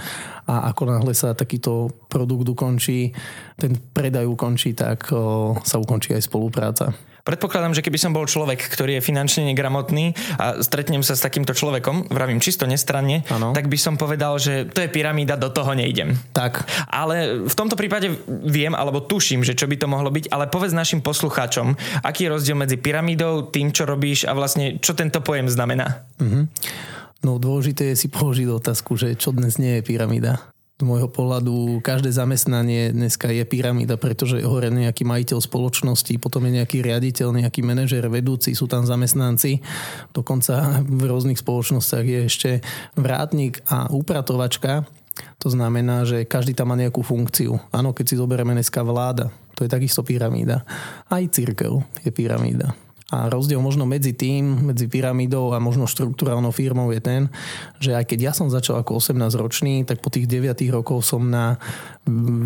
a 0.51 0.75
ako 0.75 0.83
náhle 0.91 1.15
sa 1.15 1.39
takýto 1.39 1.95
produkt 2.11 2.51
ukončí, 2.51 3.15
ten 3.55 3.79
predaj 3.79 4.27
ukončí, 4.27 4.75
tak 4.75 5.15
o, 5.15 5.55
sa 5.63 5.79
ukončí 5.79 6.11
aj 6.19 6.27
spolupráca. 6.27 6.91
Predpokladám, 7.25 7.73
že 7.73 7.81
keby 7.81 7.97
som 7.97 8.13
bol 8.13 8.29
človek, 8.29 8.61
ktorý 8.69 9.01
je 9.01 9.07
finančne 9.09 9.49
negramotný 9.49 10.13
a 10.37 10.61
stretnem 10.61 11.01
sa 11.01 11.17
s 11.17 11.25
takýmto 11.25 11.57
človekom, 11.57 12.13
vravím 12.13 12.37
čisto 12.37 12.69
nestranne, 12.69 13.25
ano. 13.33 13.57
tak 13.57 13.73
by 13.73 13.81
som 13.81 13.97
povedal, 13.97 14.37
že 14.37 14.69
to 14.69 14.85
je 14.85 14.93
pyramída, 14.93 15.41
do 15.41 15.49
toho 15.49 15.73
nejdem. 15.73 16.13
Tak. 16.37 16.69
Ale 16.85 17.49
v 17.49 17.55
tomto 17.57 17.81
prípade 17.81 18.13
viem, 18.29 18.77
alebo 18.77 19.01
tuším, 19.01 19.41
že 19.41 19.57
čo 19.57 19.65
by 19.65 19.81
to 19.81 19.89
mohlo 19.89 20.13
byť, 20.13 20.24
ale 20.31 20.49
povedz 20.49 20.77
našim 20.77 21.01
poslucháčom, 21.05 21.75
aký 22.05 22.29
je 22.29 22.33
rozdiel 22.33 22.57
medzi 22.57 22.77
pyramídou, 22.81 23.49
tým, 23.51 23.73
čo 23.73 23.89
robíš 23.89 24.25
a 24.25 24.33
vlastne 24.33 24.79
čo 24.79 24.97
tento 24.97 25.21
pojem 25.21 25.49
znamená. 25.51 26.07
Mhm. 26.21 26.49
No 27.25 27.41
dôležité 27.41 27.97
je 27.97 28.05
si 28.05 28.09
položiť 28.13 28.53
otázku, 28.53 29.01
že 29.01 29.17
čo 29.17 29.33
dnes 29.33 29.57
nie 29.57 29.81
je 29.81 29.83
pyramída 29.83 30.55
z 30.75 30.83
môjho 30.83 31.07
pohľadu 31.07 31.79
každé 31.87 32.11
zamestnanie 32.11 32.91
dneska 32.91 33.31
je 33.31 33.47
pyramída, 33.47 33.95
pretože 33.95 34.43
je 34.43 34.47
hore 34.47 34.75
nejaký 34.75 35.07
majiteľ 35.07 35.39
spoločnosti, 35.39 36.19
potom 36.19 36.43
je 36.51 36.59
nejaký 36.59 36.83
riaditeľ, 36.83 37.31
nejaký 37.31 37.63
manažer, 37.63 38.03
vedúci, 38.11 38.59
sú 38.59 38.67
tam 38.67 38.83
zamestnanci. 38.83 39.63
Dokonca 40.11 40.83
v 40.83 41.03
rôznych 41.07 41.39
spoločnostiach 41.39 42.07
je 42.07 42.21
ešte 42.27 42.51
vrátnik 42.99 43.63
a 43.71 43.87
upratovačka. 43.87 44.83
To 45.43 45.49
znamená, 45.53 46.03
že 46.03 46.27
každý 46.27 46.57
tam 46.57 46.73
má 46.73 46.77
nejakú 46.77 47.05
funkciu. 47.05 47.61
Áno, 47.71 47.95
keď 47.95 48.05
si 48.13 48.21
zoberieme 48.21 48.57
dneska 48.57 48.83
vláda, 48.83 49.31
to 49.55 49.63
je 49.63 49.71
takisto 49.71 50.03
pyramída. 50.03 50.67
Aj 51.07 51.23
církev 51.23 51.85
je 52.03 52.11
pyramída. 52.11 52.75
A 53.15 53.31
rozdiel 53.31 53.63
možno 53.63 53.87
medzi 53.87 54.11
tým, 54.17 54.73
medzi 54.75 54.91
pyramidou 54.91 55.55
a 55.55 55.63
možno 55.63 55.87
štruktúrálnou 55.87 56.51
firmou 56.51 56.91
je 56.91 56.99
ten, 56.99 57.23
že 57.79 57.95
aj 57.95 58.11
keď 58.11 58.19
ja 58.19 58.33
som 58.35 58.51
začal 58.51 58.83
ako 58.83 58.99
18-ročný, 58.99 59.87
tak 59.87 60.03
po 60.03 60.11
tých 60.11 60.27
9 60.27 60.51
rokov 60.75 61.07
som 61.07 61.31
na 61.31 61.61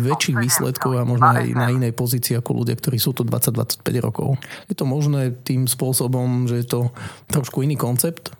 väčších 0.03 0.37
výsledkov 0.37 0.99
a 0.99 1.07
možno 1.07 1.25
aj 1.25 1.47
na 1.57 1.73
inej 1.73 1.97
pozícii 1.97 2.37
ako 2.37 2.61
ľudia, 2.61 2.77
ktorí 2.77 3.01
sú 3.01 3.17
tu 3.17 3.25
20-25 3.25 3.81
rokov. 4.03 4.37
Je 4.69 4.75
to 4.77 4.85
možné 4.85 5.33
tým 5.41 5.65
spôsobom, 5.65 6.45
že 6.45 6.61
je 6.61 6.67
to 6.67 6.93
trošku 7.33 7.65
iný 7.65 7.79
koncept, 7.79 8.35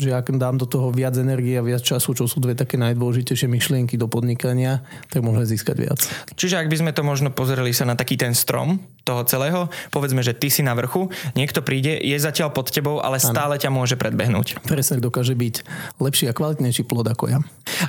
že 0.00 0.14
ak 0.16 0.32
dám 0.36 0.56
do 0.56 0.64
toho 0.64 0.88
viac 0.88 1.12
energie 1.20 1.58
a 1.58 1.62
viac 1.64 1.84
času, 1.84 2.16
čo 2.16 2.24
sú 2.24 2.40
dve 2.40 2.56
také 2.56 2.80
najdôležitejšie 2.80 3.48
myšlienky 3.50 4.00
do 4.00 4.08
podnikania, 4.08 4.80
tak 5.12 5.20
môžeme 5.20 5.44
získať 5.44 5.76
viac. 5.76 6.00
Čiže 6.32 6.64
ak 6.64 6.70
by 6.72 6.76
sme 6.80 6.92
to 6.96 7.04
možno 7.04 7.28
pozreli 7.28 7.76
sa 7.76 7.84
na 7.84 7.92
taký 7.92 8.16
ten 8.16 8.32
strom 8.32 8.80
toho 9.04 9.26
celého, 9.28 9.68
povedzme, 9.92 10.24
že 10.24 10.32
ty 10.32 10.48
si 10.48 10.64
na 10.64 10.72
vrchu, 10.72 11.12
niekto 11.36 11.60
príde, 11.60 11.98
je 12.00 12.16
zatiaľ 12.16 12.54
pod 12.54 12.72
tebou, 12.72 13.04
ale 13.04 13.20
stále 13.20 13.60
ťa 13.60 13.68
môže 13.68 14.00
predbehnúť. 14.00 14.64
Presne 14.64 15.02
dokáže 15.02 15.36
byť 15.36 15.54
lepší 16.00 16.30
a 16.30 16.36
kvalitnejší 16.36 16.88
plod 16.88 17.10
ako 17.10 17.24
ja. 17.28 17.38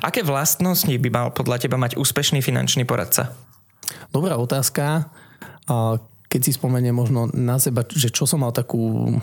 Aké 0.04 0.20
vlastnosti 0.26 0.90
by 0.90 1.08
mal 1.08 1.26
podľa 1.32 1.64
teba 1.64 1.80
mať 1.80 1.96
úspešný 1.96 2.44
finančný 2.44 2.84
poradca? 2.84 3.32
Dobrá 4.12 4.36
otázka. 4.36 5.08
Keď 6.28 6.40
si 6.42 6.50
spomeniem 6.50 6.90
možno 6.90 7.30
na 7.30 7.62
seba, 7.62 7.86
že 7.86 8.10
čo 8.10 8.26
som 8.26 8.42
mal 8.42 8.50
takú 8.50 9.14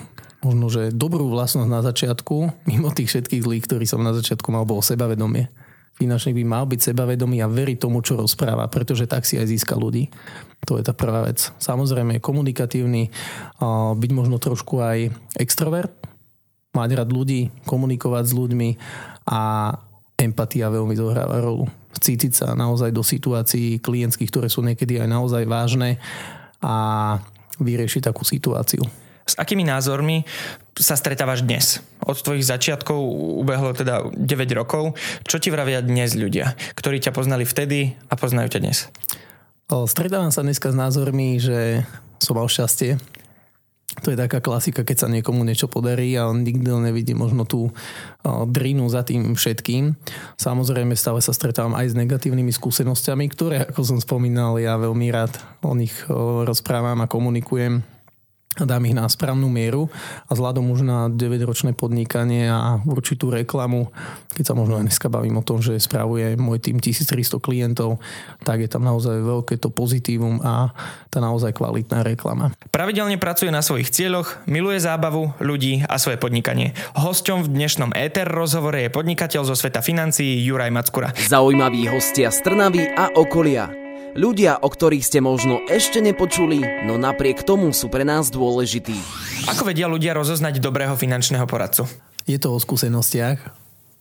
možno, 0.42 0.66
že 0.74 0.90
dobrú 0.90 1.30
vlastnosť 1.30 1.70
na 1.70 1.82
začiatku, 1.86 2.36
mimo 2.70 2.90
tých 2.90 3.14
všetkých 3.14 3.46
zlých, 3.46 3.64
ktorí 3.70 3.86
som 3.86 4.02
na 4.02 4.14
začiatku 4.14 4.50
mal, 4.50 4.66
bolo 4.66 4.82
sebavedomie. 4.82 5.48
Finančník 5.92 6.42
by 6.42 6.46
mal 6.50 6.66
byť 6.66 6.92
sebavedomý 6.92 7.46
a 7.46 7.52
veriť 7.52 7.78
tomu, 7.78 8.02
čo 8.02 8.18
rozpráva, 8.18 8.66
pretože 8.66 9.06
tak 9.06 9.22
si 9.22 9.38
aj 9.38 9.46
získa 9.46 9.78
ľudí. 9.78 10.10
To 10.66 10.82
je 10.82 10.84
tá 10.88 10.98
prvá 10.98 11.30
vec. 11.30 11.54
Samozrejme, 11.62 12.18
komunikatívny, 12.18 13.14
byť 13.94 14.12
možno 14.16 14.42
trošku 14.42 14.82
aj 14.82 15.14
extrovert, 15.38 15.94
mať 16.74 16.90
rád 16.98 17.10
ľudí, 17.14 17.54
komunikovať 17.70 18.24
s 18.24 18.34
ľuďmi 18.34 18.70
a 19.30 19.42
empatia 20.18 20.74
veľmi 20.74 20.96
zohráva 20.98 21.38
rolu. 21.38 21.70
Cítiť 21.92 22.34
sa 22.34 22.48
naozaj 22.58 22.90
do 22.96 23.06
situácií 23.06 23.78
klientských, 23.84 24.32
ktoré 24.32 24.48
sú 24.50 24.66
niekedy 24.66 24.98
aj 24.98 25.10
naozaj 25.12 25.44
vážne 25.46 26.02
a 26.64 26.74
vyriešiť 27.62 28.10
takú 28.10 28.26
situáciu. 28.26 28.82
S 29.28 29.38
akými 29.38 29.62
názormi 29.63 30.25
sa 30.78 30.98
stretávaš 30.98 31.46
dnes? 31.46 31.80
Od 32.01 32.18
tvojich 32.18 32.48
začiatkov 32.48 32.98
ubehlo 33.44 33.72
teda 33.72 34.10
9 34.10 34.60
rokov. 34.60 34.98
Čo 35.24 35.38
ti 35.38 35.54
vravia 35.54 35.80
dnes 35.86 36.18
ľudia, 36.18 36.58
ktorí 36.74 36.98
ťa 37.00 37.13
poznali 37.13 37.46
vtedy 37.46 37.94
a 38.10 38.18
poznajú 38.18 38.58
ťa 38.58 38.60
dnes? 38.63 38.90
Stretávam 39.70 40.36
sa 40.36 40.44
dneska 40.44 40.74
s 40.74 40.75
názormi, 40.75 41.40
že 41.40 41.88
som 42.20 42.36
mal 42.36 42.50
šťastie. 42.50 43.00
To 44.04 44.08
je 44.08 44.16
taká 44.16 44.40
klasika, 44.40 44.88
keď 44.88 44.98
sa 45.04 45.12
niekomu 45.12 45.44
niečo 45.44 45.68
podarí 45.68 46.16
a 46.16 46.32
on 46.32 46.48
nikdy 46.48 46.63
nevidí 46.63 47.12
možno 47.12 47.44
tú 47.44 47.75
drinu 48.24 48.88
za 48.88 49.04
tým 49.04 49.36
všetkým. 49.36 50.00
Samozrejme 50.40 50.96
stále 50.96 51.20
sa 51.20 51.36
stretávam 51.36 51.75
aj 51.75 51.92
s 51.92 51.98
negatívnymi 52.00 52.56
skúsenosťami, 52.56 53.28
ktoré, 53.28 53.68
ako 53.68 53.84
som 53.84 54.00
spomínal, 54.00 54.56
ja 54.63 54.80
veľmi 54.80 55.12
rád 55.12 55.36
o 55.60 55.75
nich 55.75 55.92
rozprávam 56.48 57.04
a 57.04 57.12
komunikujem 57.12 57.84
dám 58.60 58.84
ich 58.84 58.96
na 58.98 59.08
správnu 59.08 59.48
mieru 59.48 59.88
a 60.27 60.31
vzhľadom 60.36 60.75
už 60.75 60.84
na 60.84 61.08
9-ročné 61.08 61.72
podnikanie 61.72 62.51
a 62.51 62.84
určitú 62.84 63.31
reklamu, 63.31 63.88
keď 64.36 64.51
sa 64.51 64.53
možno 64.58 64.75
aj 64.75 64.91
dneska 64.91 65.08
bavím 65.08 65.39
o 65.39 65.46
tom, 65.46 65.63
že 65.63 65.79
spravuje 65.79 66.36
môj 66.36 66.60
tým 66.60 66.84
1300 66.84 67.39
klientov, 67.39 68.03
tak 68.43 68.60
je 68.60 68.67
tam 68.67 68.84
naozaj 68.84 69.24
veľké 69.24 69.55
to 69.55 69.72
pozitívum 69.72 70.43
a 70.43 70.75
tá 71.08 71.24
naozaj 71.24 71.55
kvalitná 71.55 72.03
reklama. 72.03 72.51
Pravidelne 72.75 73.15
pracuje 73.15 73.53
na 73.53 73.63
svojich 73.63 73.88
cieľoch, 73.88 74.43
miluje 74.48 74.84
zábavu, 74.84 75.31
ľudí 75.39 75.88
a 75.88 75.96
svoje 75.96 76.20
podnikanie. 76.20 76.75
Hosťom 77.00 77.48
v 77.48 77.51
dnešnom 77.55 77.96
ETR 77.96 78.27
rozhovore 78.27 78.84
je 78.84 78.91
podnikateľ 78.91 79.48
zo 79.48 79.55
sveta 79.55 79.79
financií 79.79 80.43
Juraj 80.43 80.72
Mackura. 80.75 81.15
Zaujímaví 81.15 81.88
hostia 81.88 82.27
z 82.31 82.43
Trnavy 82.43 82.84
a 82.91 83.15
okolia. 83.15 83.91
Ľudia, 84.12 84.60
o 84.60 84.68
ktorých 84.68 85.08
ste 85.08 85.24
možno 85.24 85.63
ešte 85.72 86.03
nepočuli, 86.03 86.84
no 86.84 87.00
napriek 87.00 87.48
tomu 87.48 87.72
sú 87.72 87.88
pre 87.88 88.03
nás 88.03 88.27
dôležití. 88.27 89.00
Ako 89.48 89.63
vedia 89.63 89.88
ľudia 89.88 90.12
rozoznať 90.12 90.60
dobrého 90.60 91.00
finančného 91.00 91.48
poradcu? 91.48 91.88
Je 92.27 92.36
to 92.36 92.51
o 92.51 92.60
skúsenostiach, 92.60 93.39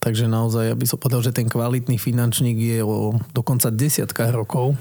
takže 0.03 0.27
naozaj, 0.27 0.75
aby 0.75 0.83
som 0.83 0.99
povedal, 0.99 1.23
že 1.23 1.31
ten 1.31 1.47
kvalitný 1.47 1.95
finančník 1.95 2.59
je 2.59 2.83
o 2.83 3.23
dokonca 3.31 3.71
desiatkách 3.71 4.35
rokov. 4.35 4.75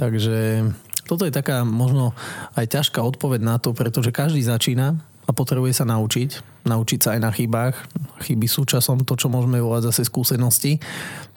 Takže 0.00 0.64
toto 1.04 1.28
je 1.28 1.36
taká 1.36 1.60
možno 1.68 2.16
aj 2.56 2.80
ťažká 2.80 3.04
odpoveď 3.04 3.44
na 3.44 3.60
to, 3.60 3.76
pretože 3.76 4.08
každý 4.08 4.40
začína 4.40 4.96
a 5.28 5.30
potrebuje 5.36 5.76
sa 5.76 5.84
naučiť. 5.84 6.64
Naučiť 6.64 6.98
sa 7.04 7.08
aj 7.12 7.20
na 7.20 7.28
chybách. 7.28 7.76
Chyby 8.24 8.48
sú 8.48 8.64
časom 8.64 9.04
to, 9.04 9.20
čo 9.20 9.28
môžeme 9.28 9.60
volať 9.60 9.92
zase 9.92 10.08
skúsenosti. 10.08 10.80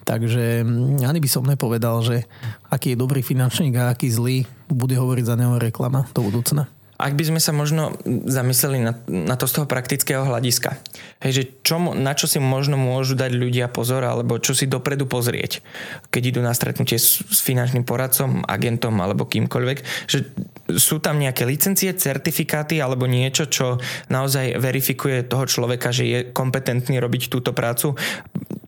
Takže 0.10 0.66
mm, 0.66 1.06
ani 1.06 1.22
by 1.22 1.30
som 1.30 1.46
nepovedal, 1.46 2.02
že 2.02 2.26
aký 2.74 2.98
je 2.98 3.02
dobrý 3.02 3.22
finančník 3.22 3.78
a 3.78 3.94
aký 3.94 4.10
zlý 4.10 4.50
bude 4.66 4.98
hovoriť 4.98 5.22
za 5.30 5.38
neho 5.38 5.62
reklama 5.62 6.10
do 6.18 6.26
budúcna. 6.26 6.66
Ak 7.00 7.16
by 7.16 7.32
sme 7.32 7.40
sa 7.40 7.56
možno 7.56 7.96
zamysleli 8.28 8.84
na, 8.84 8.92
na 9.08 9.40
to 9.40 9.48
z 9.48 9.56
toho 9.56 9.66
praktického 9.72 10.28
hľadiska, 10.28 10.76
hej, 11.24 11.32
že 11.32 11.44
čo, 11.64 11.80
na 11.96 12.12
čo 12.12 12.28
si 12.28 12.44
možno 12.44 12.76
môžu 12.76 13.16
dať 13.16 13.32
ľudia 13.40 13.72
pozor, 13.72 14.04
alebo 14.04 14.36
čo 14.36 14.52
si 14.52 14.68
dopredu 14.68 15.08
pozrieť, 15.08 15.64
keď 16.12 16.36
idú 16.36 16.40
na 16.44 16.52
stretnutie 16.52 17.00
s, 17.00 17.24
s 17.24 17.40
finančným 17.40 17.88
poradcom, 17.88 18.44
agentom 18.44 19.00
alebo 19.00 19.24
kýmkoľvek, 19.24 20.12
že 20.12 20.28
sú 20.76 21.00
tam 21.00 21.24
nejaké 21.24 21.48
licencie, 21.48 21.96
certifikáty 21.96 22.84
alebo 22.84 23.08
niečo, 23.08 23.48
čo 23.48 23.80
naozaj 24.12 24.60
verifikuje 24.60 25.24
toho 25.24 25.48
človeka, 25.48 25.96
že 25.96 26.04
je 26.04 26.20
kompetentný 26.36 27.00
robiť 27.00 27.32
túto 27.32 27.56
prácu 27.56 27.96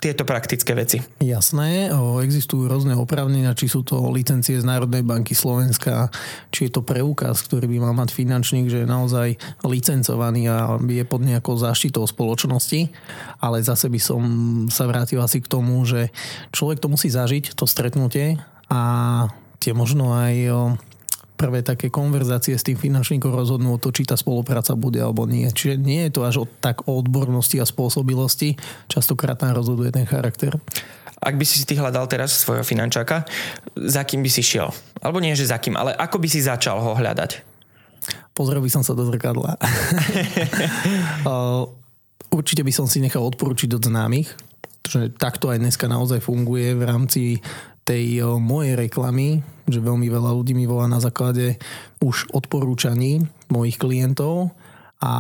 tieto 0.02 0.26
praktické 0.26 0.74
veci. 0.74 0.98
Jasné, 1.22 1.94
existujú 2.26 2.66
rôzne 2.66 2.98
opravnenia, 2.98 3.54
či 3.54 3.70
sú 3.70 3.86
to 3.86 4.02
licencie 4.10 4.58
z 4.58 4.66
Národnej 4.66 5.06
banky 5.06 5.38
Slovenska, 5.38 6.10
či 6.50 6.68
je 6.68 6.72
to 6.74 6.82
preukaz, 6.82 7.46
ktorý 7.46 7.70
by 7.70 7.78
mal 7.86 7.94
mať 7.94 8.10
finančník, 8.22 8.70
že 8.70 8.86
je 8.86 8.88
naozaj 8.88 9.42
licencovaný 9.66 10.46
a 10.46 10.78
je 10.78 11.02
pod 11.02 11.26
nejakou 11.26 11.58
záštitou 11.58 12.06
spoločnosti. 12.06 12.94
Ale 13.42 13.66
zase 13.66 13.90
by 13.90 14.00
som 14.00 14.22
sa 14.70 14.86
vrátil 14.86 15.18
asi 15.18 15.42
k 15.42 15.50
tomu, 15.50 15.82
že 15.90 16.14
človek 16.54 16.78
to 16.78 16.88
musí 16.94 17.10
zažiť, 17.10 17.58
to 17.58 17.66
stretnutie 17.66 18.38
a 18.70 18.82
tie 19.58 19.74
možno 19.74 20.14
aj 20.14 20.36
prvé 21.42 21.66
také 21.66 21.90
konverzácie 21.90 22.54
s 22.54 22.62
tým 22.62 22.78
finančníkom 22.78 23.34
rozhodnú 23.34 23.74
o 23.74 23.82
to, 23.82 23.90
či 23.90 24.06
tá 24.06 24.14
spolupráca 24.14 24.78
bude 24.78 25.02
alebo 25.02 25.26
nie. 25.26 25.50
Čiže 25.50 25.82
nie 25.82 26.06
je 26.06 26.14
to 26.14 26.22
až 26.22 26.36
o, 26.42 26.46
tak 26.46 26.86
o 26.86 27.02
odbornosti 27.02 27.58
a 27.58 27.66
spôsobilosti, 27.66 28.62
častokrát 28.86 29.42
tam 29.42 29.58
rozhoduje 29.58 29.90
ten 29.90 30.06
charakter. 30.06 30.62
Ak 31.22 31.38
by 31.38 31.46
si 31.46 31.66
ty 31.66 31.78
hľadal 31.78 32.06
teraz 32.06 32.34
svojho 32.46 32.62
finančáka, 32.62 33.26
za 33.74 34.02
kým 34.06 34.22
by 34.22 34.30
si 34.30 34.46
šiel? 34.46 34.70
Alebo 35.02 35.18
nie, 35.18 35.34
že 35.34 35.50
za 35.50 35.58
kým, 35.58 35.74
ale 35.78 35.98
ako 35.98 36.22
by 36.22 36.28
si 36.30 36.46
začal 36.46 36.78
ho 36.78 36.94
hľadať? 36.94 37.51
Pozrel 38.32 38.64
by 38.64 38.72
som 38.72 38.84
sa 38.84 38.96
do 38.96 39.04
zrkadla. 39.04 39.60
Určite 42.32 42.64
by 42.64 42.72
som 42.72 42.88
si 42.88 43.04
nechal 43.04 43.28
odporúčiť 43.28 43.76
od 43.76 43.84
známych, 43.84 44.32
že 44.88 45.12
takto 45.12 45.52
aj 45.52 45.60
dneska 45.60 45.92
naozaj 45.92 46.24
funguje 46.24 46.80
v 46.80 46.84
rámci 46.88 47.24
tej 47.84 48.24
mojej 48.40 48.80
reklamy, 48.80 49.44
že 49.68 49.84
veľmi 49.84 50.08
veľa 50.08 50.32
ľudí 50.32 50.56
mi 50.56 50.64
volá 50.64 50.88
na 50.88 51.04
základe 51.04 51.60
už 52.00 52.32
odporúčaní 52.32 53.28
mojich 53.52 53.76
klientov 53.76 54.56
a 55.04 55.14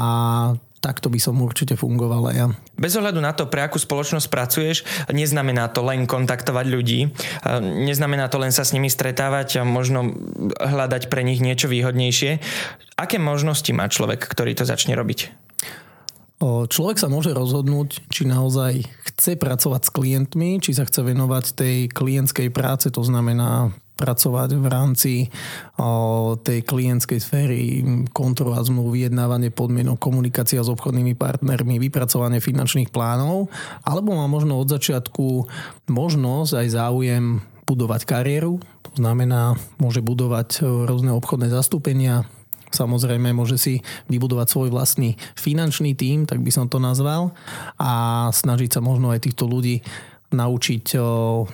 takto 0.81 1.13
by 1.13 1.21
som 1.21 1.38
určite 1.38 1.77
fungovala 1.77 2.29
ja. 2.33 2.50
Bez 2.75 2.97
ohľadu 2.97 3.21
na 3.21 3.38
to, 3.38 3.45
pre 3.45 3.61
akú 3.61 3.77
spoločnosť 3.77 4.27
pracuješ, 4.33 4.81
neznamená 5.13 5.69
to 5.69 5.85
len 5.85 6.09
kontaktovať 6.09 6.65
ľudí, 6.65 7.13
neznamená 7.61 8.27
to 8.27 8.41
len 8.41 8.50
sa 8.50 8.65
s 8.65 8.73
nimi 8.73 8.89
stretávať 8.89 9.61
a 9.61 9.63
možno 9.63 10.09
hľadať 10.57 11.07
pre 11.13 11.21
nich 11.21 11.38
niečo 11.38 11.69
výhodnejšie. 11.69 12.41
Aké 12.97 13.21
možnosti 13.21 13.69
má 13.71 13.85
človek, 13.85 14.25
ktorý 14.25 14.57
to 14.57 14.65
začne 14.65 14.97
robiť? 14.97 15.31
Človek 16.41 16.97
sa 16.97 17.05
môže 17.05 17.38
rozhodnúť, 17.38 18.01
či 18.09 18.25
naozaj 18.25 18.81
chce 19.13 19.38
pracovať 19.38 19.81
s 19.85 19.93
klientmi, 19.93 20.57
či 20.57 20.73
sa 20.73 20.89
chce 20.89 21.05
venovať 21.05 21.45
tej 21.53 21.77
klientskej 21.93 22.50
práce, 22.50 22.89
to 22.89 23.05
znamená 23.05 23.69
pracovať 24.01 24.58
v 24.58 24.65
rámci 24.65 25.13
tej 26.41 26.60
klientskej 26.65 27.20
sféry, 27.22 27.62
kontrola 28.10 28.58
zmluv, 28.65 28.98
vyjednávanie 28.98 29.53
podmienok, 29.53 30.01
komunikácia 30.01 30.65
s 30.65 30.74
obchodnými 30.74 31.13
partnermi, 31.13 31.77
vypracovanie 31.77 32.41
finančných 32.41 32.89
plánov, 32.89 33.53
alebo 33.86 34.17
má 34.17 34.25
možno 34.25 34.58
od 34.58 34.74
začiatku 34.74 35.46
možnosť 35.93 36.65
aj 36.65 36.67
záujem 36.74 37.25
budovať 37.70 38.01
kariéru, 38.10 38.58
to 38.81 38.91
znamená, 38.98 39.53
môže 39.77 40.01
budovať 40.01 40.65
rôzne 40.89 41.13
obchodné 41.13 41.53
zastúpenia, 41.53 42.25
Samozrejme 42.72 43.36
môže 43.36 43.60
si 43.60 43.84
vybudovať 44.08 44.48
svoj 44.48 44.70
vlastný 44.72 45.20
finančný 45.36 45.91
tím, 45.91 46.24
tak 46.24 46.39
by 46.39 46.51
som 46.55 46.72
to 46.72 46.79
nazval, 46.79 47.36
a 47.75 47.91
snažiť 48.31 48.79
sa 48.79 48.81
možno 48.81 49.12
aj 49.12 49.27
týchto 49.27 49.43
ľudí 49.43 49.84
naučiť 50.31 50.95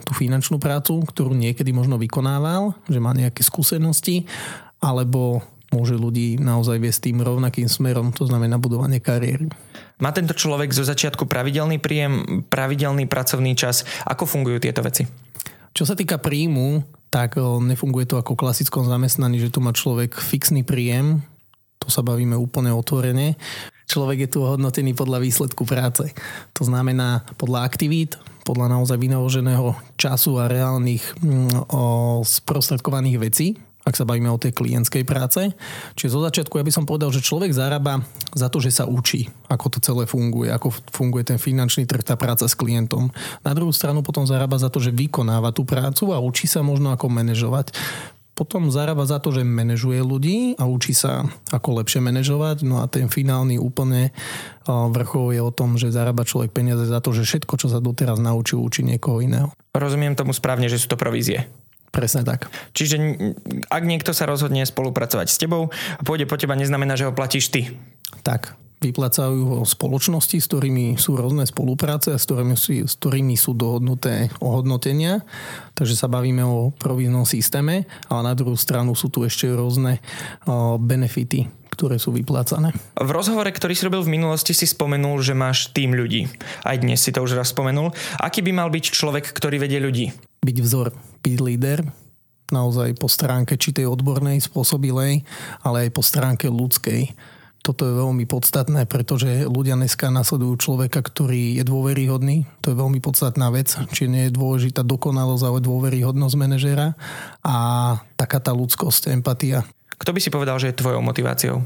tú 0.06 0.12
finančnú 0.14 0.62
prácu, 0.62 1.02
ktorú 1.02 1.34
niekedy 1.34 1.74
možno 1.74 1.98
vykonával, 1.98 2.78
že 2.86 3.02
má 3.02 3.12
nejaké 3.12 3.42
skúsenosti, 3.42 4.30
alebo 4.78 5.42
môže 5.74 6.00
ľudí 6.00 6.40
naozaj 6.40 6.80
viesť 6.80 7.12
tým 7.12 7.20
rovnakým 7.26 7.68
smerom, 7.68 8.16
to 8.16 8.24
znamená 8.24 8.56
budovanie 8.56 9.04
kariéry. 9.04 9.52
Má 10.00 10.14
tento 10.14 10.32
človek 10.32 10.72
zo 10.72 10.86
začiatku 10.86 11.28
pravidelný 11.28 11.82
príjem, 11.82 12.46
pravidelný 12.48 13.10
pracovný 13.10 13.58
čas? 13.58 13.84
Ako 14.06 14.24
fungujú 14.30 14.64
tieto 14.64 14.86
veci? 14.86 15.04
Čo 15.76 15.84
sa 15.84 15.98
týka 15.98 16.22
príjmu, 16.22 16.86
tak 17.12 17.36
nefunguje 17.42 18.08
to 18.08 18.16
ako 18.22 18.38
v 18.38 18.42
klasickom 18.48 18.86
zamestnaní, 18.88 19.42
že 19.42 19.52
tu 19.52 19.60
má 19.60 19.76
človek 19.76 20.16
fixný 20.16 20.64
príjem, 20.64 21.26
to 21.82 21.90
sa 21.90 22.06
bavíme 22.06 22.38
úplne 22.38 22.72
otvorene. 22.72 23.36
Človek 23.88 24.28
je 24.28 24.30
tu 24.30 24.40
hodnotený 24.44 24.94
podľa 24.94 25.24
výsledku 25.24 25.64
práce. 25.64 26.12
To 26.60 26.64
znamená 26.68 27.24
podľa 27.40 27.64
aktivít, 27.64 28.20
podľa 28.44 28.80
naozaj 28.80 29.00
vynaloženého 29.00 29.76
času 29.96 30.40
a 30.40 30.52
reálnych 30.52 31.04
mm, 31.20 31.72
o, 31.72 31.84
sprostredkovaných 32.24 33.18
vecí, 33.20 33.48
ak 33.88 33.96
sa 33.96 34.04
bavíme 34.04 34.28
o 34.28 34.36
tej 34.36 34.52
klientskej 34.52 35.08
práce. 35.08 35.56
Čiže 35.96 36.12
zo 36.12 36.20
začiatku 36.20 36.60
ja 36.60 36.68
by 36.68 36.76
som 36.76 36.84
povedal, 36.84 37.08
že 37.16 37.24
človek 37.24 37.56
zarába 37.56 38.04
za 38.36 38.52
to, 38.52 38.60
že 38.60 38.76
sa 38.76 38.84
učí, 38.84 39.32
ako 39.48 39.72
to 39.72 39.80
celé 39.80 40.04
funguje, 40.04 40.52
ako 40.52 40.76
funguje 40.92 41.24
ten 41.24 41.40
finančný 41.40 41.88
trh, 41.88 42.04
tá 42.04 42.20
práca 42.20 42.44
s 42.44 42.56
klientom. 42.56 43.08
Na 43.48 43.56
druhú 43.56 43.72
stranu 43.72 44.04
potom 44.04 44.28
zarába 44.28 44.60
za 44.60 44.68
to, 44.68 44.84
že 44.84 44.92
vykonáva 44.92 45.56
tú 45.56 45.64
prácu 45.64 46.12
a 46.12 46.20
učí 46.20 46.52
sa 46.52 46.60
možno 46.60 46.92
ako 46.92 47.08
manažovať 47.08 47.72
potom 48.38 48.70
zarába 48.70 49.10
za 49.10 49.18
to, 49.18 49.34
že 49.34 49.42
manažuje 49.42 49.98
ľudí 50.06 50.54
a 50.62 50.70
učí 50.70 50.94
sa, 50.94 51.26
ako 51.50 51.82
lepšie 51.82 52.06
manažovať. 52.06 52.62
No 52.62 52.80
a 52.80 52.86
ten 52.86 53.10
finálny 53.10 53.58
úplne 53.58 54.14
vrchol 54.70 55.34
je 55.34 55.42
o 55.42 55.50
tom, 55.50 55.82
že 55.82 55.90
zarába 55.90 56.22
človek 56.22 56.54
peniaze 56.54 56.86
za 56.86 57.02
to, 57.02 57.18
že 57.18 57.26
všetko, 57.26 57.58
čo 57.58 57.74
sa 57.74 57.82
doteraz 57.82 58.22
naučil, 58.22 58.62
učí 58.62 58.86
niekoho 58.86 59.26
iného. 59.26 59.50
Rozumiem 59.74 60.14
tomu 60.14 60.38
správne, 60.38 60.70
že 60.70 60.78
sú 60.78 60.94
to 60.94 61.02
provízie. 61.02 61.50
Presne 61.90 62.22
tak. 62.22 62.54
Čiže 62.78 62.96
ak 63.74 63.82
niekto 63.82 64.14
sa 64.14 64.30
rozhodne 64.30 64.62
spolupracovať 64.62 65.34
s 65.34 65.42
tebou 65.42 65.74
a 65.98 66.02
pôjde 66.06 66.30
po 66.30 66.38
teba, 66.38 66.54
neznamená, 66.54 66.94
že 66.94 67.10
ho 67.10 67.16
platíš 67.16 67.50
ty. 67.50 67.74
Tak, 68.22 68.54
vyplácajú 68.90 69.40
ho 69.44 69.60
spoločnosti, 69.68 70.38
s 70.40 70.48
ktorými 70.48 70.96
sú 70.96 71.20
rôzne 71.20 71.44
spolupráce 71.44 72.16
s 72.16 72.24
ktorými, 72.26 72.56
sú, 72.56 72.88
s 72.88 72.96
ktorými 72.96 73.36
sú 73.36 73.54
dohodnuté 73.54 74.32
ohodnotenia. 74.40 75.22
Takže 75.78 76.00
sa 76.00 76.08
bavíme 76.10 76.42
o 76.42 76.72
províznom 76.74 77.28
systéme, 77.28 77.86
ale 78.08 78.22
na 78.26 78.34
druhú 78.34 78.56
stranu 78.56 78.98
sú 78.98 79.12
tu 79.12 79.28
ešte 79.28 79.52
rôzne 79.52 80.00
benefity, 80.82 81.46
ktoré 81.70 82.02
sú 82.02 82.16
vyplácané. 82.16 82.74
V 82.98 83.12
rozhovore, 83.14 83.52
ktorý 83.54 83.78
si 83.78 83.86
robil 83.86 84.02
v 84.02 84.18
minulosti, 84.18 84.58
si 84.58 84.66
spomenul, 84.66 85.22
že 85.22 85.38
máš 85.38 85.70
tým 85.76 85.94
ľudí. 85.94 86.26
Aj 86.66 86.80
dnes 86.80 86.98
si 86.98 87.14
to 87.14 87.22
už 87.22 87.38
raz 87.38 87.54
spomenul. 87.54 87.94
Aký 88.18 88.42
by 88.42 88.52
mal 88.56 88.74
byť 88.74 88.86
človek, 88.90 89.30
ktorý 89.36 89.62
vedie 89.62 89.78
ľudí? 89.78 90.10
Byť 90.42 90.58
vzor, 90.64 90.96
byť 91.22 91.36
líder, 91.44 91.86
naozaj 92.48 92.96
po 92.96 93.12
stránke 93.12 93.60
či 93.60 93.76
tej 93.76 93.92
odbornej, 93.92 94.40
spôsobilej, 94.40 95.28
ale 95.62 95.78
aj 95.88 95.90
po 95.92 96.00
stránke 96.00 96.48
ľudskej 96.48 97.12
toto 97.68 97.84
je 97.84 98.00
veľmi 98.00 98.24
podstatné, 98.24 98.88
pretože 98.88 99.44
ľudia 99.44 99.76
dneska 99.76 100.08
nasledujú 100.08 100.56
človeka, 100.56 101.04
ktorý 101.04 101.60
je 101.60 101.68
dôveryhodný. 101.68 102.48
To 102.64 102.72
je 102.72 102.80
veľmi 102.80 103.04
podstatná 103.04 103.52
vec. 103.52 103.76
Či 103.92 104.08
nie 104.08 104.32
je 104.32 104.38
dôležitá 104.40 104.88
dokonalosť, 104.88 105.44
ale 105.44 105.60
dôveryhodnosť 105.60 106.36
manažera 106.40 106.96
a 107.44 107.56
taká 108.16 108.40
tá 108.40 108.56
ľudskosť, 108.56 109.12
empatia. 109.12 109.68
Kto 110.00 110.16
by 110.16 110.20
si 110.24 110.32
povedal, 110.32 110.56
že 110.64 110.72
je 110.72 110.80
tvojou 110.80 111.04
motiváciou? 111.04 111.60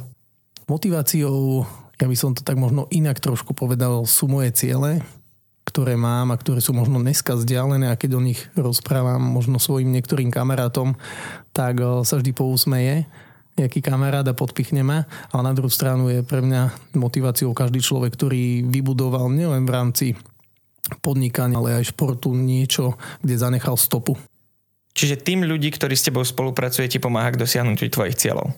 Motiváciou, 0.66 1.70
ja 2.02 2.08
by 2.10 2.18
som 2.18 2.34
to 2.34 2.42
tak 2.42 2.58
možno 2.58 2.90
inak 2.90 3.22
trošku 3.22 3.54
povedal, 3.54 4.02
sú 4.10 4.26
moje 4.26 4.58
ciele, 4.58 5.06
ktoré 5.70 5.94
mám 5.94 6.34
a 6.34 6.40
ktoré 6.42 6.66
sú 6.66 6.74
možno 6.74 6.98
dneska 6.98 7.38
vzdialené 7.38 7.94
a 7.94 8.00
keď 8.00 8.18
o 8.18 8.26
nich 8.26 8.50
rozprávam 8.58 9.22
možno 9.22 9.62
svojim 9.62 9.94
niektorým 9.94 10.34
kamarátom, 10.34 10.98
tak 11.54 11.78
eh, 11.78 12.02
sa 12.02 12.18
vždy 12.18 12.34
pousmeje 12.34 13.06
nejaký 13.60 13.84
kamarát 13.84 14.26
a 14.28 14.38
podpichne 14.38 14.82
ma, 14.82 15.04
ale 15.32 15.42
na 15.44 15.54
druhú 15.56 15.70
stranu 15.72 16.08
je 16.08 16.24
pre 16.24 16.40
mňa 16.40 16.96
motiváciou 16.96 17.52
každý 17.52 17.84
človek, 17.84 18.16
ktorý 18.16 18.66
vybudoval 18.68 19.28
nielen 19.32 19.68
v 19.68 19.72
rámci 19.72 20.06
podnikania, 21.04 21.60
ale 21.60 21.80
aj 21.80 21.94
športu 21.94 22.34
niečo, 22.34 22.98
kde 23.22 23.36
zanechal 23.38 23.78
stopu. 23.78 24.18
Čiže 24.92 25.24
tým 25.24 25.48
ľudí, 25.48 25.72
ktorí 25.72 25.96
s 25.96 26.04
tebou 26.04 26.24
spolupracuje, 26.28 26.92
ti 26.92 27.00
pomáha 27.00 27.32
k 27.32 27.40
dosiahnutiu 27.40 27.88
tvojich 27.88 28.20
cieľov? 28.20 28.52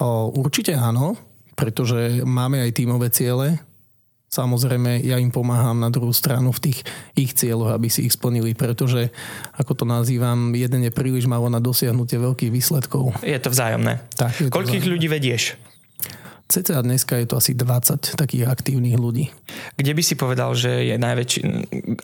O, 0.00 0.32
určite 0.32 0.72
áno, 0.72 1.16
pretože 1.56 2.24
máme 2.24 2.64
aj 2.64 2.70
tímové 2.72 3.12
ciele, 3.12 3.60
Samozrejme, 4.36 5.00
ja 5.00 5.16
im 5.16 5.32
pomáham 5.32 5.80
na 5.80 5.88
druhú 5.88 6.12
stranu 6.12 6.52
v 6.52 6.68
tých 6.68 6.78
ich 7.16 7.32
cieľoch, 7.32 7.72
aby 7.72 7.88
si 7.88 8.04
ich 8.04 8.12
splnili, 8.12 8.52
pretože, 8.52 9.08
ako 9.56 9.72
to 9.72 9.84
nazývam, 9.88 10.52
jeden 10.52 10.84
je 10.84 10.92
príliš 10.92 11.24
malo 11.24 11.48
na 11.48 11.56
dosiahnutie 11.56 12.20
veľkých 12.20 12.52
výsledkov. 12.52 13.16
Je 13.24 13.40
to 13.40 13.48
vzájomné. 13.48 14.04
Tak, 14.12 14.36
je 14.36 14.46
to 14.48 14.52
Koľkých 14.52 14.84
vzájomné. 14.84 14.92
ľudí 14.92 15.08
vedieš? 15.08 15.56
CCA 16.46 16.84
dneska 16.84 17.18
je 17.18 17.26
to 17.26 17.40
asi 17.40 17.58
20 17.58 18.14
takých 18.14 18.46
aktívnych 18.46 18.94
ľudí. 19.00 19.32
Kde 19.74 19.92
by 19.96 20.02
si 20.04 20.14
povedal, 20.14 20.54
že 20.54 20.84
je 20.84 20.94
najväčší, 20.94 21.40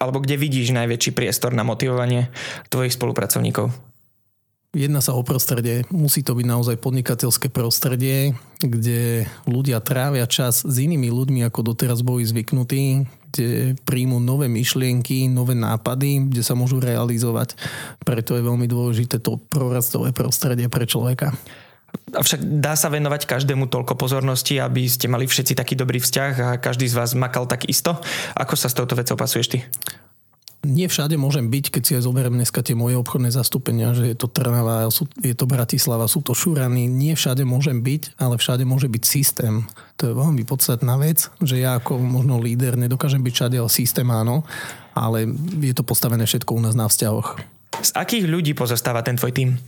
alebo 0.03 0.19
kde 0.19 0.35
vidíš 0.35 0.75
najväčší 0.75 1.15
priestor 1.15 1.55
na 1.55 1.63
motivovanie 1.63 2.33
tvojich 2.73 2.97
spolupracovníkov? 2.97 3.92
Jedná 4.73 5.05
sa 5.05 5.13
o 5.13 5.21
prostredie, 5.21 5.85
musí 5.93 6.25
to 6.25 6.33
byť 6.33 6.47
naozaj 6.49 6.81
podnikateľské 6.81 7.53
prostredie, 7.53 8.33
kde 8.57 9.29
ľudia 9.45 9.85
trávia 9.85 10.25
čas 10.25 10.65
s 10.65 10.77
inými 10.81 11.13
ľuďmi, 11.13 11.45
ako 11.45 11.77
doteraz 11.77 12.01
boli 12.01 12.25
zvyknutí, 12.25 13.05
kde 13.29 13.77
príjmu 13.85 14.17
nové 14.17 14.49
myšlienky, 14.49 15.29
nové 15.29 15.53
nápady, 15.53 16.33
kde 16.33 16.41
sa 16.41 16.57
môžu 16.57 16.81
realizovať. 16.81 17.53
Preto 18.01 18.33
je 18.33 18.49
veľmi 18.49 18.65
dôležité 18.65 19.21
to 19.21 19.37
prorastové 19.37 20.17
prostredie 20.17 20.73
pre 20.73 20.89
človeka. 20.89 21.37
Avšak 22.17 22.41
dá 22.41 22.73
sa 22.73 22.89
venovať 22.89 23.29
každému 23.29 23.69
toľko 23.69 24.01
pozornosti, 24.01 24.57
aby 24.57 24.89
ste 24.89 25.05
mali 25.05 25.29
všetci 25.29 25.53
taký 25.53 25.77
dobrý 25.77 26.01
vzťah 26.01 26.33
a 26.41 26.49
každý 26.57 26.89
z 26.89 26.97
vás 26.97 27.13
makal 27.13 27.45
tak 27.45 27.69
isto. 27.69 28.01
Ako 28.33 28.57
sa 28.57 28.73
s 28.73 28.77
touto 28.77 28.97
vecou 28.97 29.21
pasuješ 29.21 29.53
ty? 29.53 29.59
Nie 30.63 30.87
všade 30.87 31.19
môžem 31.19 31.51
byť, 31.51 31.75
keď 31.75 31.83
si 31.83 31.93
aj 31.99 32.07
zoberiem 32.07 32.39
dneska 32.39 32.63
tie 32.63 32.79
moje 32.79 32.95
obchodné 32.95 33.35
zastúpenia, 33.35 33.99
že 33.99 34.15
je 34.15 34.17
to 34.17 34.31
Trnava, 34.31 34.87
je 35.19 35.35
to 35.35 35.45
Bratislava, 35.51 36.07
sú 36.07 36.23
to 36.23 36.39
Šurany. 36.39 36.87
Nie 36.87 37.19
všade 37.19 37.43
môžem 37.43 37.83
byť, 37.83 38.15
ale 38.23 38.39
všade 38.39 38.63
môže 38.63 38.87
byť 38.87 39.03
systém. 39.03 39.67
To 39.99 40.11
je 40.11 40.15
veľmi 40.15 40.47
podstatná 40.47 40.95
vec, 41.03 41.27
že 41.43 41.59
ja 41.59 41.83
ako 41.83 41.99
možno 41.99 42.39
líder 42.39 42.79
nedokážem 42.79 43.27
byť 43.27 43.35
všade, 43.35 43.57
ale 43.59 43.71
systém 43.75 44.07
áno, 44.07 44.47
ale 44.95 45.27
je 45.59 45.75
to 45.75 45.83
postavené 45.83 46.31
všetko 46.31 46.55
u 46.55 46.61
nás 46.63 46.79
na 46.79 46.87
vzťahoch. 46.87 47.43
Z 47.83 47.91
akých 47.99 48.31
ľudí 48.31 48.55
pozostáva 48.55 49.03
ten 49.03 49.19
tvoj 49.19 49.35
tým? 49.35 49.59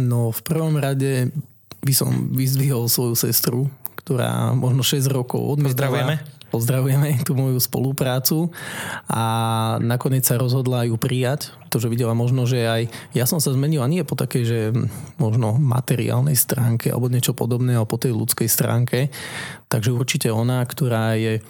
No 0.00 0.32
v 0.32 0.40
prvom 0.40 0.80
rade 0.80 1.28
by 1.84 1.92
som 1.92 2.32
vyzdvihol 2.32 2.88
svoju 2.88 3.20
sestru, 3.20 3.68
ktorá 4.00 4.56
možno 4.56 4.80
6 4.80 5.04
rokov 5.12 5.60
odmietala. 5.60 5.92
Pozdravujeme 5.92 6.39
pozdravujeme 6.50 7.22
tú 7.26 7.38
moju 7.38 7.56
spoluprácu 7.62 8.50
a 9.06 9.22
nakoniec 9.80 10.26
sa 10.26 10.36
rozhodla 10.36 10.84
ju 10.84 10.98
prijať, 10.98 11.54
pretože 11.66 11.86
videla 11.86 12.12
možno, 12.12 12.44
že 12.44 12.66
aj 12.66 12.82
ja 13.14 13.24
som 13.24 13.38
sa 13.38 13.54
zmenil 13.54 13.80
a 13.80 13.90
nie 13.90 14.02
po 14.02 14.18
takej, 14.18 14.42
že 14.44 14.58
možno 15.16 15.56
materiálnej 15.56 16.34
stránke 16.34 16.90
alebo 16.90 17.08
niečo 17.08 17.32
podobné, 17.32 17.78
ale 17.78 17.86
po 17.86 17.96
tej 17.96 18.12
ľudskej 18.12 18.50
stránke. 18.50 19.14
Takže 19.70 19.94
určite 19.94 20.28
ona, 20.34 20.66
ktorá 20.66 21.14
je 21.14 21.40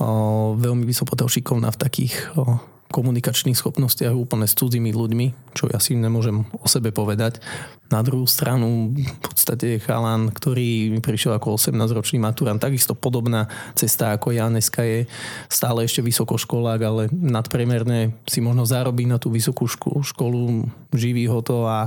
o, 0.00 0.56
veľmi 0.56 0.88
povedal 1.04 1.28
šikovná 1.28 1.68
v 1.70 1.80
takých 1.80 2.14
o, 2.34 2.56
komunikačných 2.86 3.58
schopnostiach 3.58 4.14
úplne 4.14 4.46
s 4.46 4.54
cudzími 4.54 4.94
ľuďmi, 4.94 5.56
čo 5.58 5.66
ja 5.68 5.82
si 5.82 5.98
nemôžem 5.98 6.46
o 6.54 6.66
sebe 6.70 6.94
povedať. 6.94 7.42
Na 7.86 8.02
druhú 8.02 8.26
stranu 8.26 8.90
v 8.98 9.20
podstate 9.22 9.78
je 9.78 9.84
chalan, 9.86 10.34
ktorý 10.34 10.98
prišiel 10.98 11.38
ako 11.38 11.54
18-ročný 11.54 12.18
maturant, 12.18 12.58
takisto 12.58 12.98
podobná 12.98 13.46
cesta 13.78 14.10
ako 14.10 14.34
ja. 14.34 14.50
Dneska 14.50 14.82
je 14.82 15.06
stále 15.46 15.86
ešte 15.86 16.02
vysokoškolák, 16.02 16.80
ale 16.82 17.02
nadpriemerné 17.14 18.10
si 18.26 18.42
možno 18.42 18.66
zarobí 18.66 19.06
na 19.06 19.22
tú 19.22 19.30
vysokú 19.30 19.70
školu, 20.02 20.66
živí 20.90 21.30
ho 21.30 21.38
to 21.46 21.62
a 21.62 21.86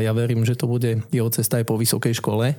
ja 0.00 0.12
verím, 0.12 0.44
že 0.44 0.56
to 0.56 0.68
bude 0.68 1.04
jeho 1.08 1.28
cesta 1.32 1.56
aj 1.60 1.68
po 1.68 1.80
vysokej 1.80 2.16
škole. 2.20 2.56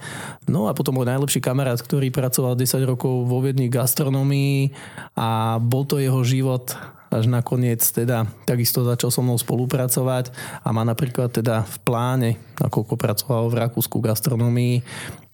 No 0.50 0.66
a 0.66 0.74
potom 0.74 0.98
môj 0.98 1.10
najlepší 1.10 1.46
kamarát, 1.46 1.78
ktorý 1.78 2.10
pracoval 2.10 2.58
10 2.58 2.82
rokov 2.86 3.30
vo 3.30 3.46
Viedni 3.46 3.70
gastronomii 3.70 4.74
a 5.18 5.62
bol 5.62 5.86
to 5.86 6.02
jeho 6.02 6.22
život 6.26 6.74
až 7.14 7.30
nakoniec 7.30 7.82
teda 7.82 8.30
takisto 8.44 8.84
začal 8.84 9.10
so 9.14 9.22
mnou 9.22 9.38
spolupracovať 9.40 10.34
a 10.62 10.68
má 10.76 10.84
napríklad 10.84 11.32
teda 11.32 11.64
v 11.64 11.78
pláne, 11.86 12.30
ako 12.60 12.98
pracoval 12.98 13.50
v 13.52 13.60
Rakúsku 13.66 14.02
gastronomii, 14.02 14.84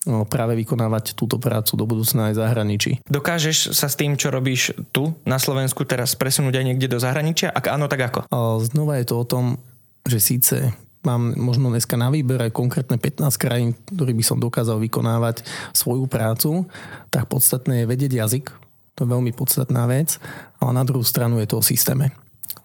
no, 0.06 0.26
práve 0.26 0.58
vykonávať 0.58 1.14
túto 1.14 1.38
prácu 1.38 1.74
do 1.78 1.86
budúcna 1.86 2.30
aj 2.30 2.34
v 2.38 2.42
zahraničí. 2.42 2.92
Dokážeš 3.08 3.74
sa 3.74 3.88
s 3.90 3.98
tým, 3.98 4.18
čo 4.18 4.34
robíš 4.34 4.74
tu 4.94 5.14
na 5.26 5.38
Slovensku 5.38 5.86
teraz 5.86 6.18
presunúť 6.18 6.62
aj 6.62 6.66
niekde 6.74 6.88
do 6.90 7.00
zahraničia? 7.02 7.54
Ak 7.54 7.70
áno, 7.70 7.86
tak 7.86 8.02
ako? 8.10 8.20
Znova 8.62 9.02
je 9.02 9.06
to 9.08 9.16
o 9.22 9.26
tom, 9.26 9.62
že 10.06 10.18
síce 10.18 10.74
mám 11.02 11.34
možno 11.34 11.74
dneska 11.74 11.98
na 11.98 12.14
výber 12.14 12.38
aj 12.46 12.54
konkrétne 12.54 12.98
15 13.02 13.34
krajín, 13.42 13.74
ktorý 13.90 14.14
by 14.14 14.24
som 14.26 14.38
dokázal 14.38 14.78
vykonávať 14.78 15.42
svoju 15.74 16.06
prácu, 16.06 16.70
tak 17.10 17.26
podstatné 17.26 17.84
je 17.84 17.90
vedieť 17.90 18.12
jazyk, 18.22 18.54
to 19.02 19.10
je 19.10 19.18
veľmi 19.18 19.34
podstatná 19.34 19.90
vec. 19.90 20.22
Ale 20.62 20.78
na 20.78 20.86
druhú 20.86 21.02
stranu 21.02 21.42
je 21.42 21.50
to 21.50 21.58
o 21.58 21.66
systéme. 21.66 22.14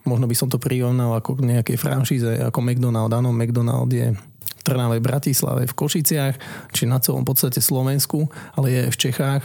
Možno 0.05 0.29
by 0.29 0.37
som 0.37 0.53
to 0.53 0.61
prirovnal 0.61 1.17
ako 1.17 1.41
k 1.41 1.49
nejakej 1.49 1.81
franšíze, 1.81 2.29
ako 2.45 2.61
McDonald. 2.61 3.09
Áno, 3.09 3.33
McDonald 3.33 3.89
je 3.89 4.13
v 4.13 4.61
Trnave, 4.61 5.01
Bratislave, 5.01 5.65
v 5.65 5.73
Košiciach, 5.73 6.35
či 6.77 6.85
na 6.85 7.01
celom 7.01 7.25
podstate 7.25 7.65
Slovensku, 7.65 8.29
ale 8.53 8.69
je 8.69 8.83
v 8.93 8.97
Čechách, 9.01 9.45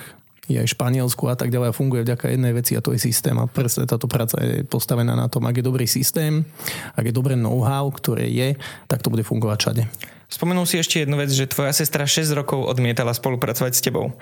je 0.51 0.59
aj 0.59 0.67
v 0.67 0.75
Španielsku 0.75 1.23
a 1.31 1.39
tak 1.39 1.47
ďalej 1.47 1.71
a 1.71 1.77
funguje 1.77 2.03
vďaka 2.03 2.27
jednej 2.27 2.51
veci 2.51 2.75
a 2.75 2.83
to 2.83 2.91
je 2.91 2.99
systém 2.99 3.39
a 3.39 3.47
presne 3.47 3.87
táto 3.87 4.11
práca 4.11 4.35
je 4.43 4.67
postavená 4.67 5.15
na 5.15 5.31
tom, 5.31 5.47
ak 5.47 5.55
je 5.55 5.63
dobrý 5.63 5.87
systém, 5.87 6.43
ak 6.99 7.07
je 7.07 7.15
dobré 7.15 7.39
know-how, 7.39 7.87
ktoré 7.87 8.27
je, 8.27 8.59
tak 8.91 8.99
to 8.99 9.07
bude 9.07 9.23
fungovať 9.23 9.57
všade. 9.63 9.83
Spomenul 10.31 10.63
si 10.63 10.79
ešte 10.79 11.03
jednu 11.03 11.19
vec, 11.19 11.27
že 11.27 11.43
tvoja 11.43 11.75
sestra 11.75 12.07
6 12.07 12.31
rokov 12.31 12.63
odmietala 12.63 13.11
spolupracovať 13.11 13.71
s 13.75 13.83
tebou. 13.83 14.15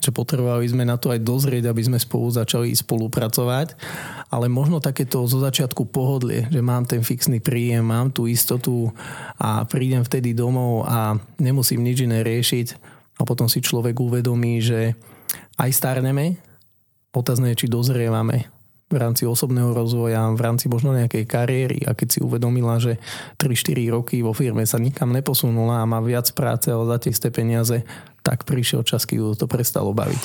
Že 0.00 0.10
potrebovali 0.10 0.64
sme 0.64 0.88
na 0.88 0.96
to 0.96 1.12
aj 1.12 1.20
dozrieť, 1.20 1.68
aby 1.68 1.82
sme 1.84 1.98
spolu 2.00 2.32
začali 2.32 2.72
spolupracovať. 2.72 3.76
Ale 4.32 4.48
možno 4.48 4.80
takéto 4.80 5.22
zo 5.28 5.38
začiatku 5.38 5.92
pohodlie, 5.92 6.48
že 6.48 6.64
mám 6.64 6.88
ten 6.88 7.04
fixný 7.04 7.38
príjem, 7.38 7.84
mám 7.84 8.08
tú 8.08 8.24
istotu 8.24 8.88
a 9.36 9.68
prídem 9.68 10.00
vtedy 10.02 10.32
domov 10.32 10.88
a 10.88 11.20
nemusím 11.36 11.84
nič 11.84 12.08
iné 12.08 12.24
riešiť. 12.24 12.98
A 13.20 13.28
potom 13.28 13.52
si 13.52 13.60
človek 13.60 14.00
uvedomí, 14.00 14.64
že 14.64 14.96
aj 15.60 15.70
starneme, 15.76 16.40
otázne 17.12 17.52
je, 17.52 17.66
či 17.66 17.66
dozrievame 17.68 18.48
v 18.90 18.98
rámci 18.98 19.22
osobného 19.22 19.70
rozvoja, 19.70 20.26
v 20.34 20.42
rámci 20.42 20.66
možno 20.66 20.90
nejakej 20.90 21.22
kariéry 21.22 21.78
a 21.86 21.94
keď 21.94 22.08
si 22.10 22.18
uvedomila, 22.18 22.82
že 22.82 22.98
3-4 23.38 23.94
roky 23.94 24.18
vo 24.18 24.34
firme 24.34 24.66
sa 24.66 24.82
nikam 24.82 25.14
neposunula 25.14 25.78
a 25.78 25.86
má 25.86 26.02
viac 26.02 26.26
práce 26.34 26.74
a 26.74 26.82
za 26.82 26.98
tie 26.98 27.14
isté 27.14 27.30
peniaze, 27.30 27.86
tak 28.20 28.44
prišiel 28.44 28.84
čas, 28.84 29.08
keď 29.08 29.34
to 29.36 29.46
prestalo 29.48 29.96
baviť. 29.96 30.22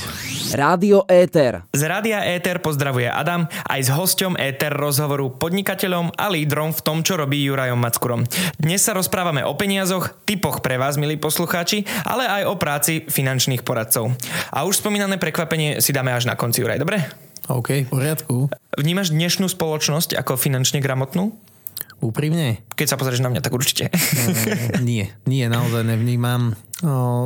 Rádio 0.56 1.08
Éter. 1.08 1.64
Z 1.72 1.82
Rádia 1.88 2.24
Éter 2.28 2.60
pozdravuje 2.60 3.08
Adam 3.08 3.48
aj 3.48 3.80
s 3.80 3.90
hosťom 3.92 4.36
Éter 4.36 4.76
rozhovoru 4.76 5.32
podnikateľom 5.32 6.16
a 6.16 6.28
lídrom 6.28 6.76
v 6.76 6.82
tom, 6.84 7.02
čo 7.02 7.16
robí 7.16 7.40
Jurajom 7.44 7.80
Mackurom. 7.80 8.28
Dnes 8.60 8.84
sa 8.84 8.92
rozprávame 8.92 9.48
o 9.48 9.56
peniazoch, 9.56 10.12
typoch 10.28 10.60
pre 10.60 10.76
vás, 10.76 11.00
milí 11.00 11.16
poslucháči, 11.16 11.88
ale 12.04 12.28
aj 12.28 12.44
o 12.52 12.56
práci 12.60 13.08
finančných 13.08 13.64
poradcov. 13.64 14.12
A 14.52 14.68
už 14.68 14.84
spomínané 14.84 15.16
prekvapenie 15.16 15.80
si 15.80 15.96
dáme 15.96 16.12
až 16.12 16.28
na 16.28 16.36
konci, 16.36 16.62
Juraj, 16.62 16.84
dobre? 16.84 17.04
OK, 17.46 17.86
v 17.86 17.90
poriadku. 17.94 18.50
Vnímaš 18.74 19.14
dnešnú 19.14 19.46
spoločnosť 19.46 20.18
ako 20.18 20.34
finančne 20.34 20.82
gramotnú? 20.82 21.38
Úprimne? 22.04 22.60
Keď 22.76 22.88
sa 22.92 23.00
pozrieš 23.00 23.24
na 23.24 23.32
mňa, 23.32 23.42
tak 23.42 23.56
určite. 23.56 23.88
Nie, 24.84 25.16
nie, 25.24 25.48
naozaj 25.48 25.88
nevnímam. 25.88 26.60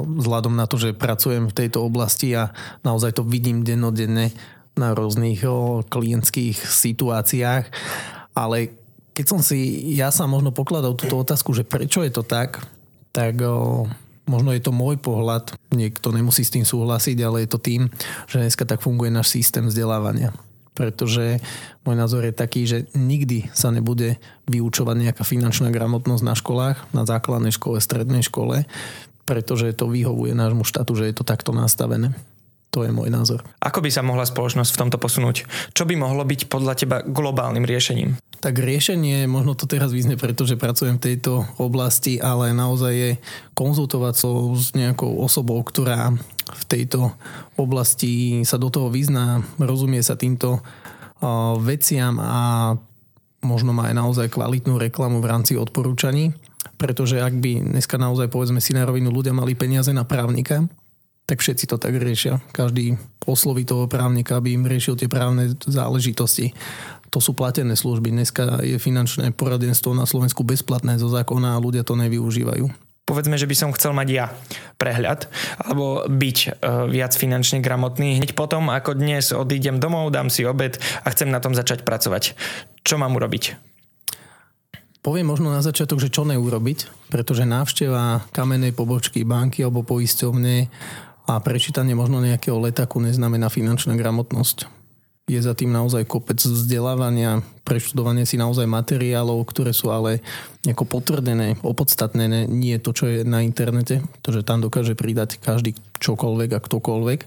Vzhľadom 0.06 0.54
na 0.54 0.70
to, 0.70 0.78
že 0.78 0.94
pracujem 0.94 1.50
v 1.50 1.58
tejto 1.58 1.82
oblasti 1.82 2.38
a 2.38 2.54
naozaj 2.86 3.18
to 3.18 3.24
vidím 3.26 3.66
dennodenne 3.66 4.30
na 4.78 4.94
rôznych 4.94 5.42
klientských 5.90 6.58
situáciách. 6.60 7.66
Ale 8.38 8.78
keď 9.18 9.26
som 9.26 9.42
si 9.42 9.90
ja 9.98 10.14
sa 10.14 10.30
možno 10.30 10.54
pokladal 10.54 10.94
túto 10.94 11.18
otázku, 11.18 11.52
že 11.58 11.66
prečo 11.66 12.06
je 12.06 12.14
to 12.14 12.22
tak, 12.22 12.62
tak 13.10 13.42
Možno 14.30 14.54
je 14.54 14.62
to 14.62 14.70
môj 14.70 15.02
pohľad, 15.02 15.58
niekto 15.74 16.14
nemusí 16.14 16.46
s 16.46 16.54
tým 16.54 16.62
súhlasiť, 16.62 17.18
ale 17.26 17.44
je 17.44 17.50
to 17.50 17.58
tým, 17.58 17.90
že 18.30 18.38
dneska 18.38 18.62
tak 18.62 18.86
funguje 18.86 19.10
náš 19.10 19.34
systém 19.34 19.66
vzdelávania. 19.66 20.30
Pretože 20.78 21.42
môj 21.82 21.98
názor 21.98 22.22
je 22.22 22.38
taký, 22.38 22.70
že 22.70 22.86
nikdy 22.94 23.50
sa 23.58 23.74
nebude 23.74 24.22
vyučovať 24.46 24.96
nejaká 25.02 25.26
finančná 25.26 25.74
gramotnosť 25.74 26.24
na 26.24 26.38
školách, 26.38 26.78
na 26.94 27.10
základnej 27.10 27.50
škole, 27.50 27.82
strednej 27.82 28.22
škole, 28.22 28.70
pretože 29.30 29.78
to 29.78 29.86
vyhovuje 29.86 30.34
nášmu 30.34 30.65
štátu, 30.65 30.98
že 30.98 31.06
je 31.06 31.13
to 31.13 31.22
takto 31.22 31.54
nastavené. 31.54 32.18
To 32.74 32.86
je 32.86 32.94
môj 32.94 33.10
názor. 33.10 33.46
Ako 33.62 33.82
by 33.82 33.89
sa 33.89 34.06
mohla 34.06 34.26
spoločnosť 34.26 34.74
v 34.74 34.80
tomto 34.82 34.98
posunúť? 35.02 35.46
Čo 35.74 35.89
by 35.89 35.94
mohlo 35.98 36.22
byť 36.26 36.50
podľa 36.50 36.74
teba 36.78 36.98
globálnym 37.02 37.65
riešením? 37.65 38.18
Tak 38.42 38.62
riešenie, 38.62 39.26
možno 39.26 39.58
to 39.58 39.65
teraz 39.65 39.89
vyzne, 39.89 40.22
pretože 40.22 40.54
pracujem 40.54 41.02
v 41.02 41.06
tejto 41.13 41.50
oblasti, 41.58 42.22
ale 42.22 42.54
naozaj 42.54 42.94
je 42.94 43.12
konzultovať 43.58 44.13
so 44.18 44.54
s 44.54 44.78
nejakou 44.78 45.18
osobou, 45.18 45.58
ktorá 45.65 46.13
v 46.50 46.63
tejto 46.70 47.13
oblasti 47.58 48.46
sa 48.46 48.62
do 48.62 48.70
toho 48.70 48.94
vyzná, 48.94 49.42
rozumie 49.58 50.02
sa 50.06 50.13
týmto 50.13 50.62
veciam 51.65 52.22
a 52.22 52.74
možno 53.42 53.74
má 53.76 53.92
aj 53.92 53.96
naozaj 53.98 54.28
kvalitnú 54.30 54.78
reklamu 54.78 55.20
v 55.20 55.30
rámci 55.30 55.58
odporúčaní, 55.58 56.32
pretože 56.76 57.19
ak 57.19 57.36
by 57.39 57.76
dneska 57.76 57.95
naozaj 57.95 58.28
povedzme 58.28 58.60
si 58.60 58.76
na 58.76 58.84
rovinu 58.84 59.12
ľudia 59.12 59.32
mali 59.32 59.56
peniaze 59.56 59.91
na 59.95 60.04
právnika, 60.04 60.67
tak 61.30 61.45
všetci 61.45 61.69
to 61.69 61.78
tak 61.78 61.93
riešia. 61.93 62.41
Každý 62.52 62.98
osloví 63.24 63.62
toho 63.62 63.86
právnika, 63.86 64.41
aby 64.41 64.58
im 64.58 64.65
riešil 64.65 64.98
tie 64.98 65.06
právne 65.06 65.54
záležitosti 65.62 66.58
to 67.10 67.17
sú 67.17 67.34
platené 67.34 67.74
služby. 67.74 68.13
Dneska 68.13 68.62
je 68.62 68.78
finančné 68.78 69.34
poradenstvo 69.34 69.98
na 69.98 70.06
Slovensku 70.06 70.45
bezplatné 70.45 71.02
zo 71.02 71.10
zákona 71.10 71.58
a 71.58 71.62
ľudia 71.62 71.82
to 71.82 71.98
nevyužívajú. 71.98 72.69
Povedzme, 73.10 73.41
že 73.41 73.50
by 73.50 73.56
som 73.58 73.74
chcel 73.74 73.98
mať 73.98 74.08
ja 74.13 74.30
prehľad 74.78 75.26
alebo 75.58 76.06
byť 76.06 76.38
e, 76.45 76.50
viac 76.93 77.17
finančne 77.17 77.58
gramotný. 77.58 78.22
Hneď 78.22 78.38
potom, 78.38 78.69
ako 78.69 78.93
dnes 78.93 79.34
odídem 79.34 79.82
domov, 79.82 80.13
dám 80.13 80.30
si 80.30 80.45
obed 80.45 80.78
a 80.78 81.08
chcem 81.10 81.34
na 81.34 81.41
tom 81.41 81.58
začať 81.58 81.82
pracovať. 81.82 82.38
Čo 82.86 83.02
mám 83.02 83.17
urobiť? 83.17 83.68
Poviem 85.00 85.32
možno 85.32 85.56
na 85.56 85.64
začiatok, 85.64 86.04
že 86.04 86.12
čo 86.12 86.28
neurobiť, 86.28 87.08
pretože 87.08 87.48
návšteva 87.48 88.28
kamenej 88.36 88.76
pobočky 88.76 89.24
banky 89.24 89.64
alebo 89.64 89.88
poisťovne 89.88 90.68
a 91.30 91.34
prečítanie 91.40 91.96
možno 91.96 92.20
nejakého 92.20 92.60
letaku 92.60 93.00
neznamená 93.00 93.48
finančná 93.48 93.96
gramotnosť 93.96 94.79
je 95.30 95.38
za 95.38 95.54
tým 95.54 95.70
naozaj 95.70 96.10
kopec 96.10 96.42
vzdelávania, 96.42 97.46
preštudovanie 97.62 98.26
si 98.26 98.34
naozaj 98.34 98.65
materiálov, 98.65 99.46
ktoré 99.46 99.78
sú 99.78 99.94
ale 99.94 100.26
nejako 100.65 100.89
potvrdené, 100.89 101.62
opodstatnené, 101.62 102.50
nie 102.50 102.82
to, 102.82 102.89
čo 102.98 103.06
je 103.06 103.18
na 103.22 103.46
internete, 103.46 104.02
pretože 104.02 104.42
tam 104.42 104.65
dokáže 104.65 104.98
pridať 104.98 105.38
každý 105.38 105.78
čokoľvek 106.02 106.50
a 106.58 106.60
ktokoľvek. 106.60 107.20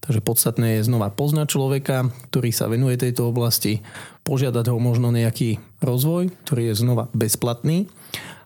Takže 0.00 0.20
podstatné 0.24 0.80
je 0.80 0.88
znova 0.88 1.12
poznať 1.12 1.46
človeka, 1.52 2.08
ktorý 2.32 2.48
sa 2.48 2.72
venuje 2.72 2.96
tejto 2.96 3.28
oblasti, 3.28 3.84
požiadať 4.24 4.72
ho 4.72 4.80
možno 4.80 5.12
nejaký 5.12 5.60
rozvoj, 5.84 6.32
ktorý 6.48 6.72
je 6.72 6.80
znova 6.80 7.12
bezplatný 7.12 7.92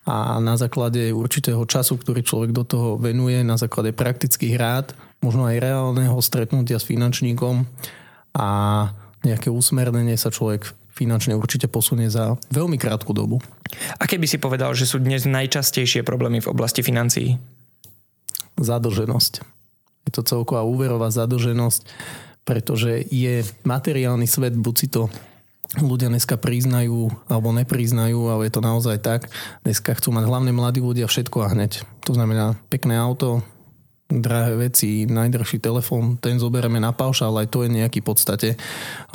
a 0.05 0.37
na 0.37 0.61
základe 0.61 1.17
určitého 1.17 1.65
času, 1.65 1.97
ktorý 1.97 2.21
človek 2.21 2.51
do 2.53 2.65
toho 2.67 3.01
venuje, 3.01 3.41
na 3.41 3.57
základe 3.57 3.97
praktických 3.97 4.55
rád, 4.61 4.93
možno 5.25 5.49
aj 5.49 5.63
reálneho 5.63 6.17
stretnutia 6.21 6.77
s 6.77 6.85
finančníkom 6.85 7.65
a 8.37 8.49
nejaké 9.25 9.49
usmernenie 9.49 10.15
sa 10.21 10.29
človek 10.29 10.71
finančne 10.95 11.35
určite 11.35 11.67
posunie 11.67 12.07
za 12.07 12.39
veľmi 12.55 12.79
krátku 12.79 13.11
dobu. 13.11 13.43
A 13.99 14.07
keby 14.07 14.31
si 14.31 14.39
povedal, 14.39 14.71
že 14.79 14.87
sú 14.87 15.03
dnes 15.03 15.27
najčastejšie 15.27 16.07
problémy 16.07 16.39
v 16.39 16.51
oblasti 16.55 16.87
financií? 16.87 17.41
Zadlženosť. 18.55 19.43
Je 20.07 20.13
to 20.15 20.23
celková 20.23 20.63
úverová 20.63 21.11
zadlženosť, 21.11 21.83
pretože 22.47 23.03
je 23.11 23.43
materiálny 23.67 24.29
svet, 24.31 24.55
buď 24.55 24.75
si 24.79 24.87
to 24.87 25.11
ľudia 25.83 26.07
dneska 26.07 26.39
priznajú 26.39 27.11
alebo 27.27 27.51
nepriznajú, 27.51 28.31
ale 28.31 28.47
je 28.47 28.53
to 28.55 28.63
naozaj 28.63 29.03
tak. 29.03 29.27
Dneska 29.67 29.99
chcú 29.99 30.15
mať 30.15 30.31
hlavne 30.31 30.53
mladí 30.55 30.79
ľudia 30.79 31.11
všetko 31.11 31.43
a 31.43 31.51
hneď. 31.51 31.83
To 32.07 32.15
znamená 32.15 32.55
pekné 32.71 32.95
auto, 32.95 33.43
drahé 34.05 34.69
veci, 34.69 35.09
najdrahší 35.09 35.65
telefón, 35.65 36.21
ten 36.21 36.37
zoberieme 36.37 36.77
na 36.77 36.93
paušál, 36.93 37.41
aj 37.41 37.49
to 37.49 37.65
je 37.65 37.73
nejaký 37.73 38.05
v 38.05 38.09
podstate 38.13 38.49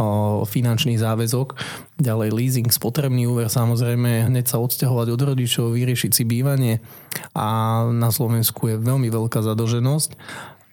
o, 0.02 0.44
finančný 0.50 0.98
záväzok. 0.98 1.54
Ďalej 2.02 2.30
leasing, 2.34 2.70
spotrebný 2.74 3.30
úver, 3.30 3.54
samozrejme 3.54 4.28
hneď 4.28 4.50
sa 4.50 4.58
odsťahovať 4.58 5.08
od 5.14 5.22
rodičov, 5.22 5.78
vyriešiť 5.78 6.12
si 6.12 6.24
bývanie 6.26 6.82
a 7.38 7.48
na 7.94 8.10
Slovensku 8.10 8.74
je 8.74 8.82
veľmi 8.82 9.14
veľká 9.14 9.46
zadlženosť, 9.46 10.18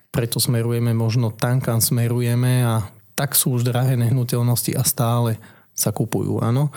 preto 0.08 0.40
smerujeme 0.40 0.96
možno 0.96 1.28
tam, 1.28 1.60
kam 1.60 1.84
smerujeme 1.84 2.64
a 2.64 2.88
tak 3.12 3.36
sú 3.36 3.60
už 3.60 3.68
drahé 3.68 4.00
nehnuteľnosti 4.00 4.72
a 4.76 4.82
stále 4.84 5.36
sa 5.76 5.92
kupujú, 5.92 6.40
áno. 6.40 6.72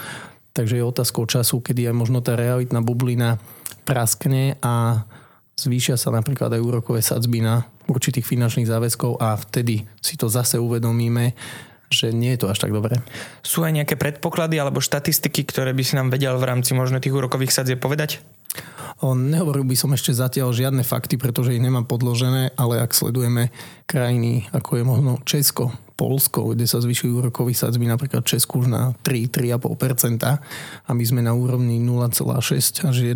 Takže 0.52 0.76
je 0.76 0.84
otázkou 0.84 1.24
času, 1.24 1.64
kedy 1.64 1.88
je 1.88 1.94
možno 1.96 2.20
tá 2.20 2.36
realitná 2.36 2.84
bublina 2.84 3.40
praskne 3.88 4.60
a 4.60 5.08
zvýšia 5.60 6.00
sa 6.00 6.16
napríklad 6.16 6.56
aj 6.56 6.62
úrokové 6.64 7.04
sadzby 7.04 7.44
na 7.44 7.68
určitých 7.92 8.24
finančných 8.24 8.70
záväzkov 8.70 9.20
a 9.20 9.36
vtedy 9.36 9.84
si 10.00 10.16
to 10.16 10.32
zase 10.32 10.56
uvedomíme, 10.56 11.36
že 11.90 12.14
nie 12.14 12.38
je 12.38 12.46
to 12.46 12.54
až 12.54 12.62
tak 12.62 12.72
dobré. 12.74 13.02
Sú 13.42 13.66
aj 13.66 13.74
nejaké 13.74 13.98
predpoklady 13.98 14.62
alebo 14.62 14.82
štatistiky, 14.82 15.46
ktoré 15.46 15.74
by 15.74 15.84
si 15.84 15.98
nám 15.98 16.14
vedel 16.14 16.38
v 16.38 16.48
rámci 16.48 16.78
možno 16.78 17.02
tých 17.02 17.14
úrokových 17.14 17.54
sadzie 17.54 17.78
povedať? 17.78 18.22
Nehovoril 19.00 19.64
by 19.64 19.76
som 19.80 19.96
ešte 19.96 20.12
zatiaľ 20.12 20.52
žiadne 20.52 20.84
fakty, 20.84 21.16
pretože 21.16 21.56
ich 21.56 21.64
nemám 21.64 21.88
podložené, 21.88 22.52
ale 22.60 22.84
ak 22.84 22.92
sledujeme 22.92 23.48
krajiny, 23.88 24.52
ako 24.52 24.72
je 24.76 24.84
možno 24.84 25.12
Česko, 25.24 25.72
Polsko, 25.96 26.52
kde 26.52 26.68
sa 26.68 26.84
zvyšujú 26.84 27.24
úrokový 27.24 27.56
sadzby 27.56 27.88
napríklad 27.88 28.28
Česku 28.28 28.64
už 28.64 28.68
na 28.72 28.92
3-3,5% 29.04 30.20
a 30.24 30.92
my 30.92 31.04
sme 31.04 31.24
na 31.24 31.32
úrovni 31.32 31.80
0,6 31.80 32.88
až 32.88 32.96
1%, 33.04 33.16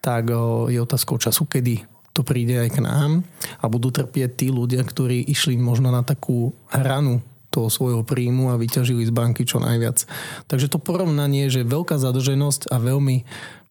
tak 0.00 0.22
je 0.68 0.78
otázkou 0.80 1.16
času, 1.20 1.44
kedy 1.44 1.84
to 2.14 2.20
príde 2.24 2.56
aj 2.56 2.78
k 2.78 2.84
nám 2.84 3.26
a 3.60 3.64
budú 3.68 3.92
trpieť 3.92 4.44
tí 4.44 4.46
ľudia, 4.48 4.80
ktorí 4.80 5.28
išli 5.28 5.60
možno 5.60 5.92
na 5.92 6.04
takú 6.06 6.56
hranu 6.72 7.20
toho 7.54 7.70
svojho 7.70 8.02
príjmu 8.02 8.50
a 8.50 8.58
vyťažili 8.58 9.06
z 9.06 9.14
banky 9.14 9.46
čo 9.46 9.62
najviac. 9.62 10.02
Takže 10.50 10.66
to 10.66 10.82
porovnanie, 10.82 11.46
že 11.46 11.62
veľká 11.62 11.94
zadlženosť 11.94 12.74
a 12.74 12.82
veľmi 12.82 13.22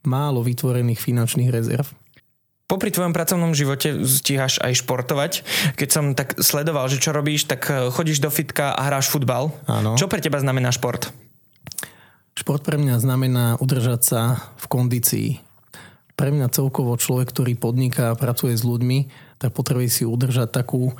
málo 0.08 0.40
vytvorených 0.40 1.04
finančných 1.04 1.52
rezerv. 1.52 1.92
Popri 2.72 2.96
tvojom 2.96 3.12
pracovnom 3.12 3.52
živote 3.52 4.08
stíhaš 4.08 4.64
aj 4.64 4.80
športovať. 4.82 5.44
Keď 5.76 5.90
som 5.92 6.16
tak 6.16 6.40
sledoval, 6.40 6.88
že 6.88 7.04
čo 7.04 7.12
robíš, 7.12 7.44
tak 7.52 7.68
eh, 7.68 7.92
chodíš 7.92 8.24
do 8.24 8.32
fitka 8.32 8.72
a 8.72 8.88
hráš 8.88 9.12
futbal. 9.12 9.52
Áno. 9.68 10.00
Čo 10.00 10.08
pre 10.08 10.24
teba 10.24 10.40
znamená 10.40 10.72
šport? 10.72 11.12
Šport 12.34 12.64
pre 12.66 12.80
mňa 12.80 12.96
znamená 12.98 13.46
udržať 13.62 14.02
sa 14.02 14.22
v 14.58 14.66
kondícii 14.72 15.30
pre 16.14 16.30
mňa 16.30 16.54
celkovo 16.54 16.94
človek, 16.94 17.34
ktorý 17.34 17.54
podniká 17.58 18.14
a 18.14 18.20
pracuje 18.20 18.54
s 18.54 18.62
ľuďmi, 18.62 19.10
tak 19.42 19.52
potrebuje 19.58 19.90
si 19.90 20.04
udržať 20.06 20.54
takú 20.54 20.94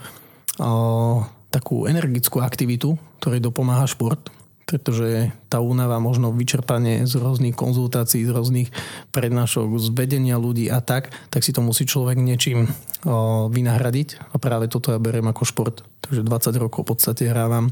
takú 1.54 1.86
energickú 1.86 2.42
aktivitu, 2.42 2.98
ktorej 3.22 3.46
dopomáha 3.46 3.86
šport 3.86 4.34
pretože 4.64 5.30
tá 5.52 5.60
únava, 5.60 6.00
možno 6.00 6.32
vyčerpanie 6.32 7.04
z 7.04 7.20
rôznych 7.20 7.54
konzultácií, 7.54 8.24
z 8.24 8.32
rôznych 8.32 8.70
prednášok, 9.12 9.70
z 9.78 9.88
vedenia 9.94 10.40
ľudí 10.40 10.72
a 10.72 10.80
tak, 10.80 11.12
tak 11.30 11.44
si 11.44 11.52
to 11.52 11.60
musí 11.62 11.84
človek 11.84 12.18
niečím 12.18 12.72
o, 13.06 13.52
vynahradiť 13.52 14.34
a 14.34 14.36
práve 14.40 14.72
toto 14.72 14.96
ja 14.96 15.00
beriem 15.00 15.30
ako 15.30 15.44
šport. 15.44 15.86
Takže 16.08 16.26
20 16.26 16.64
rokov 16.64 16.88
v 16.88 16.90
podstate 16.96 17.30
hrávam 17.30 17.70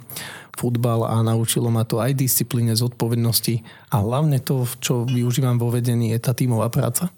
futbal 0.54 1.08
a 1.08 1.24
naučilo 1.24 1.72
ma 1.72 1.88
to 1.88 2.04
aj 2.04 2.13
disciplíne, 2.13 2.76
zodpovednosti 2.76 3.63
a 3.91 4.04
hlavne 4.04 4.44
to, 4.44 4.67
čo 4.84 5.08
využívam 5.08 5.58
vo 5.58 5.72
vedení, 5.72 6.12
je 6.13 6.20
tá 6.22 6.36
tímová 6.36 6.70
práca. 6.70 7.10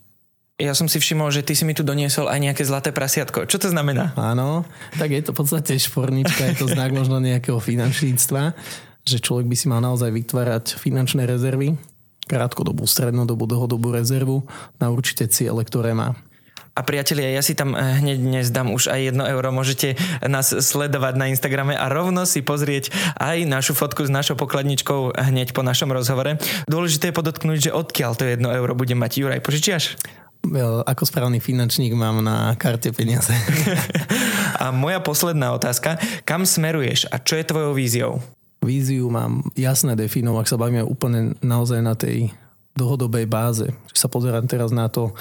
Ja 0.62 0.78
som 0.78 0.86
si 0.86 1.02
všimol, 1.02 1.34
že 1.34 1.42
ty 1.42 1.58
si 1.58 1.66
mi 1.66 1.74
tu 1.74 1.82
doniesol 1.82 2.30
aj 2.30 2.38
nejaké 2.38 2.62
zlaté 2.62 2.94
prasiatko. 2.94 3.50
Čo 3.50 3.58
to 3.58 3.68
znamená? 3.74 4.14
Áno, 4.14 4.70
tak 5.02 5.10
je 5.10 5.26
to 5.26 5.34
v 5.34 5.42
podstate 5.42 5.74
špornička, 5.82 6.54
je 6.54 6.62
to 6.62 6.70
znak 6.70 6.94
možno 6.94 7.18
nejakého 7.18 7.58
finančníctva 7.58 8.54
že 9.04 9.20
človek 9.20 9.52
by 9.52 9.56
si 9.56 9.68
mal 9.68 9.84
naozaj 9.84 10.10
vytvárať 10.10 10.80
finančné 10.80 11.28
rezervy, 11.28 11.76
krátkodobú, 12.28 12.88
strednodobú, 12.88 13.44
dlhodobú 13.44 13.92
rezervu 13.92 14.48
na 14.80 14.88
určité 14.88 15.28
ciele, 15.28 15.60
ktoré 15.68 15.92
má. 15.92 16.16
A 16.74 16.82
priatelia, 16.82 17.30
ja 17.30 17.46
si 17.46 17.54
tam 17.54 17.78
eh, 17.78 18.02
hneď 18.02 18.18
dnes 18.18 18.50
dám 18.50 18.74
už 18.74 18.90
aj 18.90 19.14
1 19.14 19.30
euro. 19.30 19.54
Môžete 19.54 19.94
nás 20.26 20.50
sledovať 20.50 21.22
na 21.22 21.30
Instagrame 21.30 21.78
a 21.78 21.86
rovno 21.86 22.26
si 22.26 22.42
pozrieť 22.42 22.90
aj 23.22 23.46
našu 23.46 23.78
fotku 23.78 24.02
s 24.02 24.10
našou 24.10 24.34
pokladničkou 24.34 25.14
hneď 25.14 25.54
po 25.54 25.62
našom 25.62 25.94
rozhovore. 25.94 26.42
Dôležité 26.66 27.14
je 27.14 27.20
podotknúť, 27.22 27.70
že 27.70 27.76
odkiaľ 27.78 28.18
to 28.18 28.26
1 28.26 28.42
euro 28.42 28.74
bude 28.74 28.98
mať. 28.98 29.22
Juraj, 29.22 29.46
požičiaš? 29.46 30.02
Ako 30.84 31.08
správny 31.08 31.40
finančník 31.40 31.96
mám 31.96 32.20
na 32.20 32.52
karte 32.60 32.92
peniaze. 32.92 33.32
a 34.64 34.76
moja 34.76 35.00
posledná 35.00 35.56
otázka. 35.56 35.96
Kam 36.28 36.44
smeruješ 36.44 37.08
a 37.08 37.18
čo 37.18 37.40
je 37.40 37.48
tvojou 37.48 37.74
víziou? 37.74 38.20
víziu 38.64 39.12
mám 39.12 39.44
jasné 39.54 39.94
definovať, 39.94 40.42
ak 40.42 40.52
sa 40.56 40.58
bavíme 40.58 40.82
úplne 40.88 41.36
naozaj 41.44 41.80
na 41.84 41.94
tej 41.94 42.32
dlhodobej 42.74 43.28
báze. 43.30 43.68
Čiže 43.92 44.00
sa 44.00 44.10
pozerám 44.10 44.50
teraz 44.50 44.74
na 44.74 44.90
to 44.90 45.14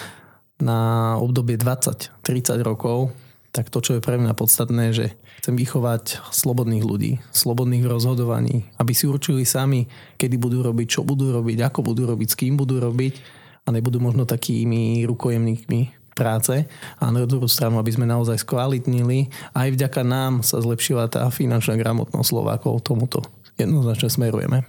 na 0.62 1.14
obdobie 1.18 1.58
20-30 1.58 2.22
rokov, 2.62 3.10
tak 3.52 3.68
to, 3.68 3.84
čo 3.84 3.98
je 3.98 4.00
pre 4.00 4.16
mňa 4.16 4.32
podstatné, 4.32 4.96
že 4.96 5.12
chcem 5.42 5.58
vychovať 5.58 6.22
slobodných 6.32 6.86
ľudí, 6.86 7.20
slobodných 7.34 7.84
rozhodovaní, 7.84 8.64
aby 8.80 8.96
si 8.96 9.04
určili 9.04 9.44
sami, 9.44 9.90
kedy 10.16 10.40
budú 10.40 10.64
robiť, 10.64 10.86
čo 10.88 11.00
budú 11.04 11.34
robiť, 11.34 11.60
ako 11.60 11.92
budú 11.92 12.08
robiť, 12.08 12.28
s 12.32 12.38
kým 12.38 12.56
budú 12.56 12.80
robiť 12.80 13.41
a 13.62 13.68
nebudú 13.70 14.02
možno 14.02 14.26
takými 14.26 15.06
rukojemníkmi 15.06 16.02
práce 16.12 16.68
a 17.00 17.04
na 17.08 17.24
druhú 17.24 17.48
stranu, 17.48 17.80
aby 17.80 17.88
sme 17.94 18.04
naozaj 18.04 18.44
skvalitnili. 18.44 19.32
Aj 19.56 19.68
vďaka 19.72 20.04
nám 20.04 20.44
sa 20.44 20.60
zlepšila 20.60 21.08
tá 21.08 21.24
finančná 21.32 21.78
gramotnosť 21.80 22.28
Slovákov 22.28 22.84
tomuto 22.84 23.24
jednoznačne 23.60 24.08
smerujeme. 24.08 24.64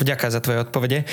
Vďaka 0.00 0.32
za 0.32 0.40
tvoje 0.40 0.64
odpovede. 0.64 1.04
E, 1.04 1.06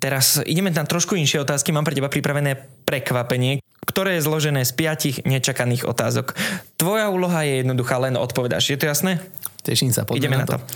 teraz 0.00 0.40
ideme 0.42 0.72
na 0.72 0.84
trošku 0.84 1.14
inšie 1.16 1.40
otázky. 1.40 1.72
Mám 1.72 1.86
pre 1.86 1.96
teba 1.96 2.10
pripravené 2.10 2.68
prekvapenie, 2.88 3.60
ktoré 3.86 4.18
je 4.18 4.26
zložené 4.26 4.64
z 4.64 4.72
piatich 4.74 5.16
nečakaných 5.24 5.86
otázok. 5.86 6.34
Tvoja 6.80 7.08
úloha 7.12 7.44
je 7.46 7.62
jednoduchá, 7.64 8.00
len 8.02 8.18
odpovedáš. 8.18 8.72
Je 8.72 8.78
to 8.80 8.90
jasné? 8.90 9.22
Teším 9.66 9.90
sa, 9.90 10.06
Ideme 10.14 10.38
na 10.38 10.46
to. 10.46 10.62
to. 10.62 10.66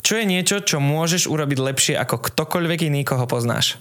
Čo 0.00 0.12
je 0.20 0.24
niečo, 0.24 0.56
čo 0.64 0.80
môžeš 0.80 1.28
urobiť 1.28 1.58
lepšie 1.60 1.94
ako 2.00 2.32
ktokoľvek 2.32 2.88
iný, 2.88 3.04
koho 3.04 3.28
poznáš? 3.28 3.76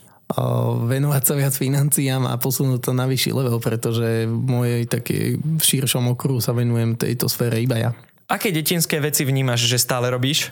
Venovať 0.91 1.23
sa 1.23 1.33
viac 1.39 1.55
financiám 1.55 2.27
a 2.27 2.35
posunúť 2.35 2.83
to 2.83 2.91
na 2.91 3.07
vyšší 3.07 3.31
level, 3.31 3.63
pretože 3.63 4.27
v 4.27 4.47
mojej 4.47 4.83
takej 4.83 5.39
širšom 5.63 6.11
okruhu 6.11 6.43
sa 6.43 6.51
venujem 6.51 6.99
tejto 6.99 7.31
sfére 7.31 7.63
iba 7.63 7.79
ja. 7.79 7.91
Aké 8.27 8.51
detinské 8.51 8.99
veci 8.99 9.23
vnímaš, 9.23 9.63
že 9.71 9.79
stále 9.79 10.11
robíš? 10.11 10.51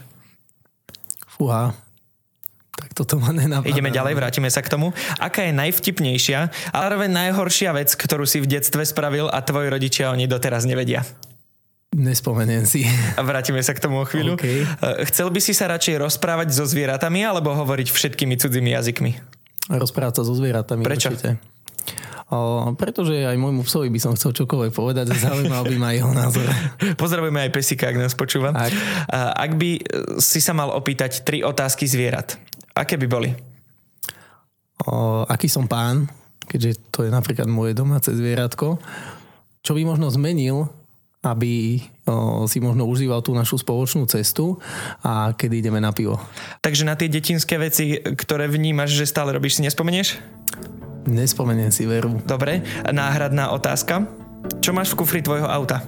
Fúha, 1.27 1.75
tak 2.79 2.95
toto 2.95 3.19
ma 3.19 3.35
nenapadá. 3.35 3.67
Ideme 3.67 3.91
ďalej, 3.91 4.15
vrátime 4.15 4.47
sa 4.47 4.63
k 4.63 4.71
tomu. 4.71 4.95
Aká 5.19 5.43
je 5.43 5.51
najvtipnejšia, 5.51 6.71
ale 6.71 6.83
zároveň 6.87 7.11
najhoršia 7.11 7.75
vec, 7.75 7.91
ktorú 7.91 8.23
si 8.23 8.39
v 8.39 8.47
detstve 8.47 8.87
spravil 8.87 9.27
a 9.27 9.43
tvoji 9.43 9.67
rodičia 9.67 10.15
oni 10.15 10.23
doteraz 10.23 10.63
nevedia? 10.63 11.03
Nespomeniem 11.95 12.63
si. 12.63 12.87
A 13.15 13.23
vrátime 13.23 13.59
sa 13.59 13.75
k 13.75 13.83
tomu 13.83 14.03
o 14.03 14.07
chvíľu. 14.07 14.39
Okay. 14.39 14.63
Chcel 15.11 15.31
by 15.31 15.39
si 15.43 15.51
sa 15.51 15.67
radšej 15.71 15.99
rozprávať 15.99 16.51
so 16.55 16.63
zvieratami 16.67 17.23
alebo 17.23 17.51
hovoriť 17.55 17.91
všetkými 17.91 18.39
cudzími 18.39 18.71
jazykmi? 18.75 19.11
Rozprávať 19.69 20.21
sa 20.21 20.23
so 20.27 20.33
zvieratami. 20.37 20.85
Prečo? 20.85 21.13
Určite. 21.13 21.41
O, 22.25 22.73
pretože 22.73 23.13
aj 23.21 23.37
môjmu 23.37 23.61
psovi 23.69 23.93
by 23.93 24.01
som 24.01 24.17
chcel 24.17 24.33
čokoľvek 24.33 24.73
povedať 24.73 25.13
a 25.13 25.15
zaujímal 25.15 25.61
by 25.61 25.77
ma 25.77 25.93
jeho 25.93 26.09
názor. 26.09 26.49
Pozdravujeme 27.01 27.45
aj 27.45 27.51
pesika, 27.53 27.93
ak 27.93 28.01
nás 28.01 28.17
počúva. 28.17 28.49
Ak. 28.49 28.73
Ak 29.37 29.51
by 29.61 29.77
si 30.17 30.41
sa 30.41 30.57
mal 30.57 30.73
opýtať 30.73 31.21
tri 31.21 31.45
otázky 31.45 31.85
zvierat, 31.85 32.41
aké 32.73 32.97
by 32.97 33.05
boli? 33.05 33.29
O, 34.89 35.21
aký 35.29 35.45
som 35.45 35.69
pán, 35.69 36.09
keďže 36.49 36.81
to 36.89 37.05
je 37.05 37.13
napríklad 37.13 37.45
moje 37.45 37.77
domáce 37.77 38.09
zvieratko. 38.09 38.81
Čo 39.61 39.77
by 39.77 39.81
možno 39.85 40.09
zmenil 40.09 40.65
aby 41.25 41.81
si 42.45 42.61
možno 42.61 42.85
užíval 42.85 43.25
tú 43.25 43.33
našu 43.33 43.57
spoločnú 43.57 44.05
cestu 44.05 44.61
a 45.01 45.33
kedy 45.33 45.65
ideme 45.65 45.81
na 45.81 45.89
pivo. 45.89 46.21
Takže 46.61 46.85
na 46.85 46.93
tie 46.93 47.09
detinské 47.09 47.57
veci, 47.57 47.97
ktoré 47.97 48.45
vnímaš, 48.45 48.93
že 48.93 49.09
stále 49.09 49.33
robíš, 49.33 49.57
si 49.57 49.65
nespomenieš? 49.65 50.21
Nespomeniem 51.05 51.69
si 51.69 51.85
veru. 51.85 52.21
Dobre, 52.25 52.65
náhradná 52.89 53.53
otázka. 53.53 54.09
Čo 54.61 54.73
máš 54.73 54.93
v 54.93 55.01
kufri 55.01 55.21
tvojho 55.25 55.49
auta? 55.49 55.81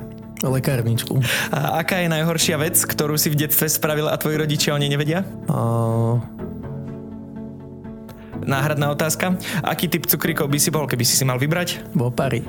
Lekárničku. 0.45 1.17
A 1.49 1.81
aká 1.81 2.05
je 2.05 2.13
najhoršia 2.13 2.61
vec, 2.61 2.77
ktorú 2.77 3.17
si 3.17 3.33
v 3.33 3.45
detstve 3.45 3.69
spravil 3.69 4.05
a 4.05 4.17
tvoji 4.21 4.37
rodičia 4.37 4.77
oni 4.77 4.85
nevedia? 4.85 5.25
Uh... 5.49 6.21
Náhradná 8.47 8.93
otázka. 8.93 9.35
Aký 9.59 9.91
typ 9.91 10.07
cukríkov 10.07 10.47
by 10.47 10.59
si 10.61 10.69
bol, 10.71 10.87
keby 10.87 11.03
si 11.03 11.19
si 11.19 11.25
mal 11.27 11.35
vybrať? 11.35 11.91
Bopary. 11.91 12.45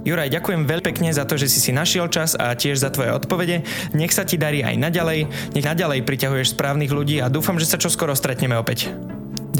Juraj, 0.00 0.32
ďakujem 0.32 0.64
veľmi 0.64 0.86
pekne 0.86 1.12
za 1.12 1.28
to, 1.28 1.36
že 1.36 1.52
si 1.52 1.60
si 1.60 1.70
našiel 1.76 2.08
čas 2.08 2.32
a 2.32 2.56
tiež 2.56 2.80
za 2.80 2.88
tvoje 2.88 3.12
odpovede. 3.12 3.62
Nech 3.92 4.16
sa 4.16 4.24
ti 4.24 4.40
darí 4.40 4.64
aj 4.64 4.80
naďalej, 4.80 5.28
nech 5.52 5.66
naďalej 5.66 6.08
priťahuješ 6.08 6.56
správnych 6.56 6.88
ľudí 6.88 7.20
a 7.20 7.28
dúfam, 7.28 7.60
že 7.60 7.68
sa 7.68 7.76
čoskoro 7.76 8.16
stretneme 8.16 8.56
opäť. 8.56 8.88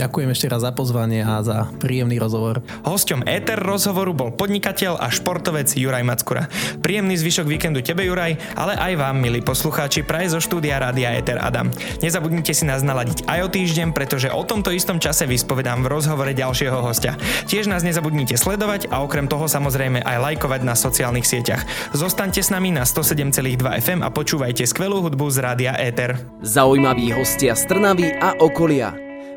Ďakujem 0.00 0.32
ešte 0.32 0.48
raz 0.48 0.64
za 0.64 0.72
pozvanie 0.72 1.20
a 1.20 1.44
za 1.44 1.68
príjemný 1.76 2.16
rozhovor. 2.16 2.64
Hosťom 2.88 3.28
Éter 3.28 3.60
rozhovoru 3.60 4.16
bol 4.16 4.32
podnikateľ 4.32 4.96
a 4.96 5.12
športovec 5.12 5.68
Juraj 5.76 6.00
Mackura. 6.08 6.48
Príjemný 6.80 7.20
zvyšok 7.20 7.44
víkendu 7.44 7.84
tebe 7.84 8.08
Juraj, 8.08 8.40
ale 8.56 8.80
aj 8.80 8.96
vám, 8.96 9.20
milí 9.20 9.44
poslucháči, 9.44 10.00
praje 10.00 10.32
zo 10.32 10.40
štúdia 10.40 10.80
Rádia 10.80 11.12
Éter 11.12 11.36
Adam. 11.36 11.68
Nezabudnite 12.00 12.56
si 12.56 12.64
nás 12.64 12.80
naladiť 12.80 13.28
aj 13.28 13.44
o 13.44 13.48
týždeň, 13.52 13.92
pretože 13.92 14.32
o 14.32 14.40
tomto 14.40 14.72
istom 14.72 14.96
čase 14.96 15.28
vyspovedám 15.28 15.84
v 15.84 15.92
rozhovore 15.92 16.32
ďalšieho 16.32 16.80
hostia. 16.80 17.20
Tiež 17.44 17.68
nás 17.68 17.84
nezabudnite 17.84 18.40
sledovať 18.40 18.88
a 18.88 19.04
okrem 19.04 19.28
toho 19.28 19.52
samozrejme 19.52 20.00
aj 20.00 20.16
lajkovať 20.16 20.64
na 20.64 20.80
sociálnych 20.80 21.28
sieťach. 21.28 21.92
Zostaňte 21.92 22.40
s 22.40 22.48
nami 22.48 22.72
na 22.72 22.88
107,2 22.88 23.36
FM 23.84 24.00
a 24.00 24.08
počúvajte 24.08 24.64
skvelú 24.64 25.04
hudbu 25.04 25.28
z 25.28 25.44
Rádia 25.44 25.76
Éter. 25.76 26.16
Zaujímaví 26.40 27.12
hostia 27.12 27.52
z 27.52 27.68
Trnavy 27.68 28.16
a 28.16 28.40
okolia. 28.40 29.09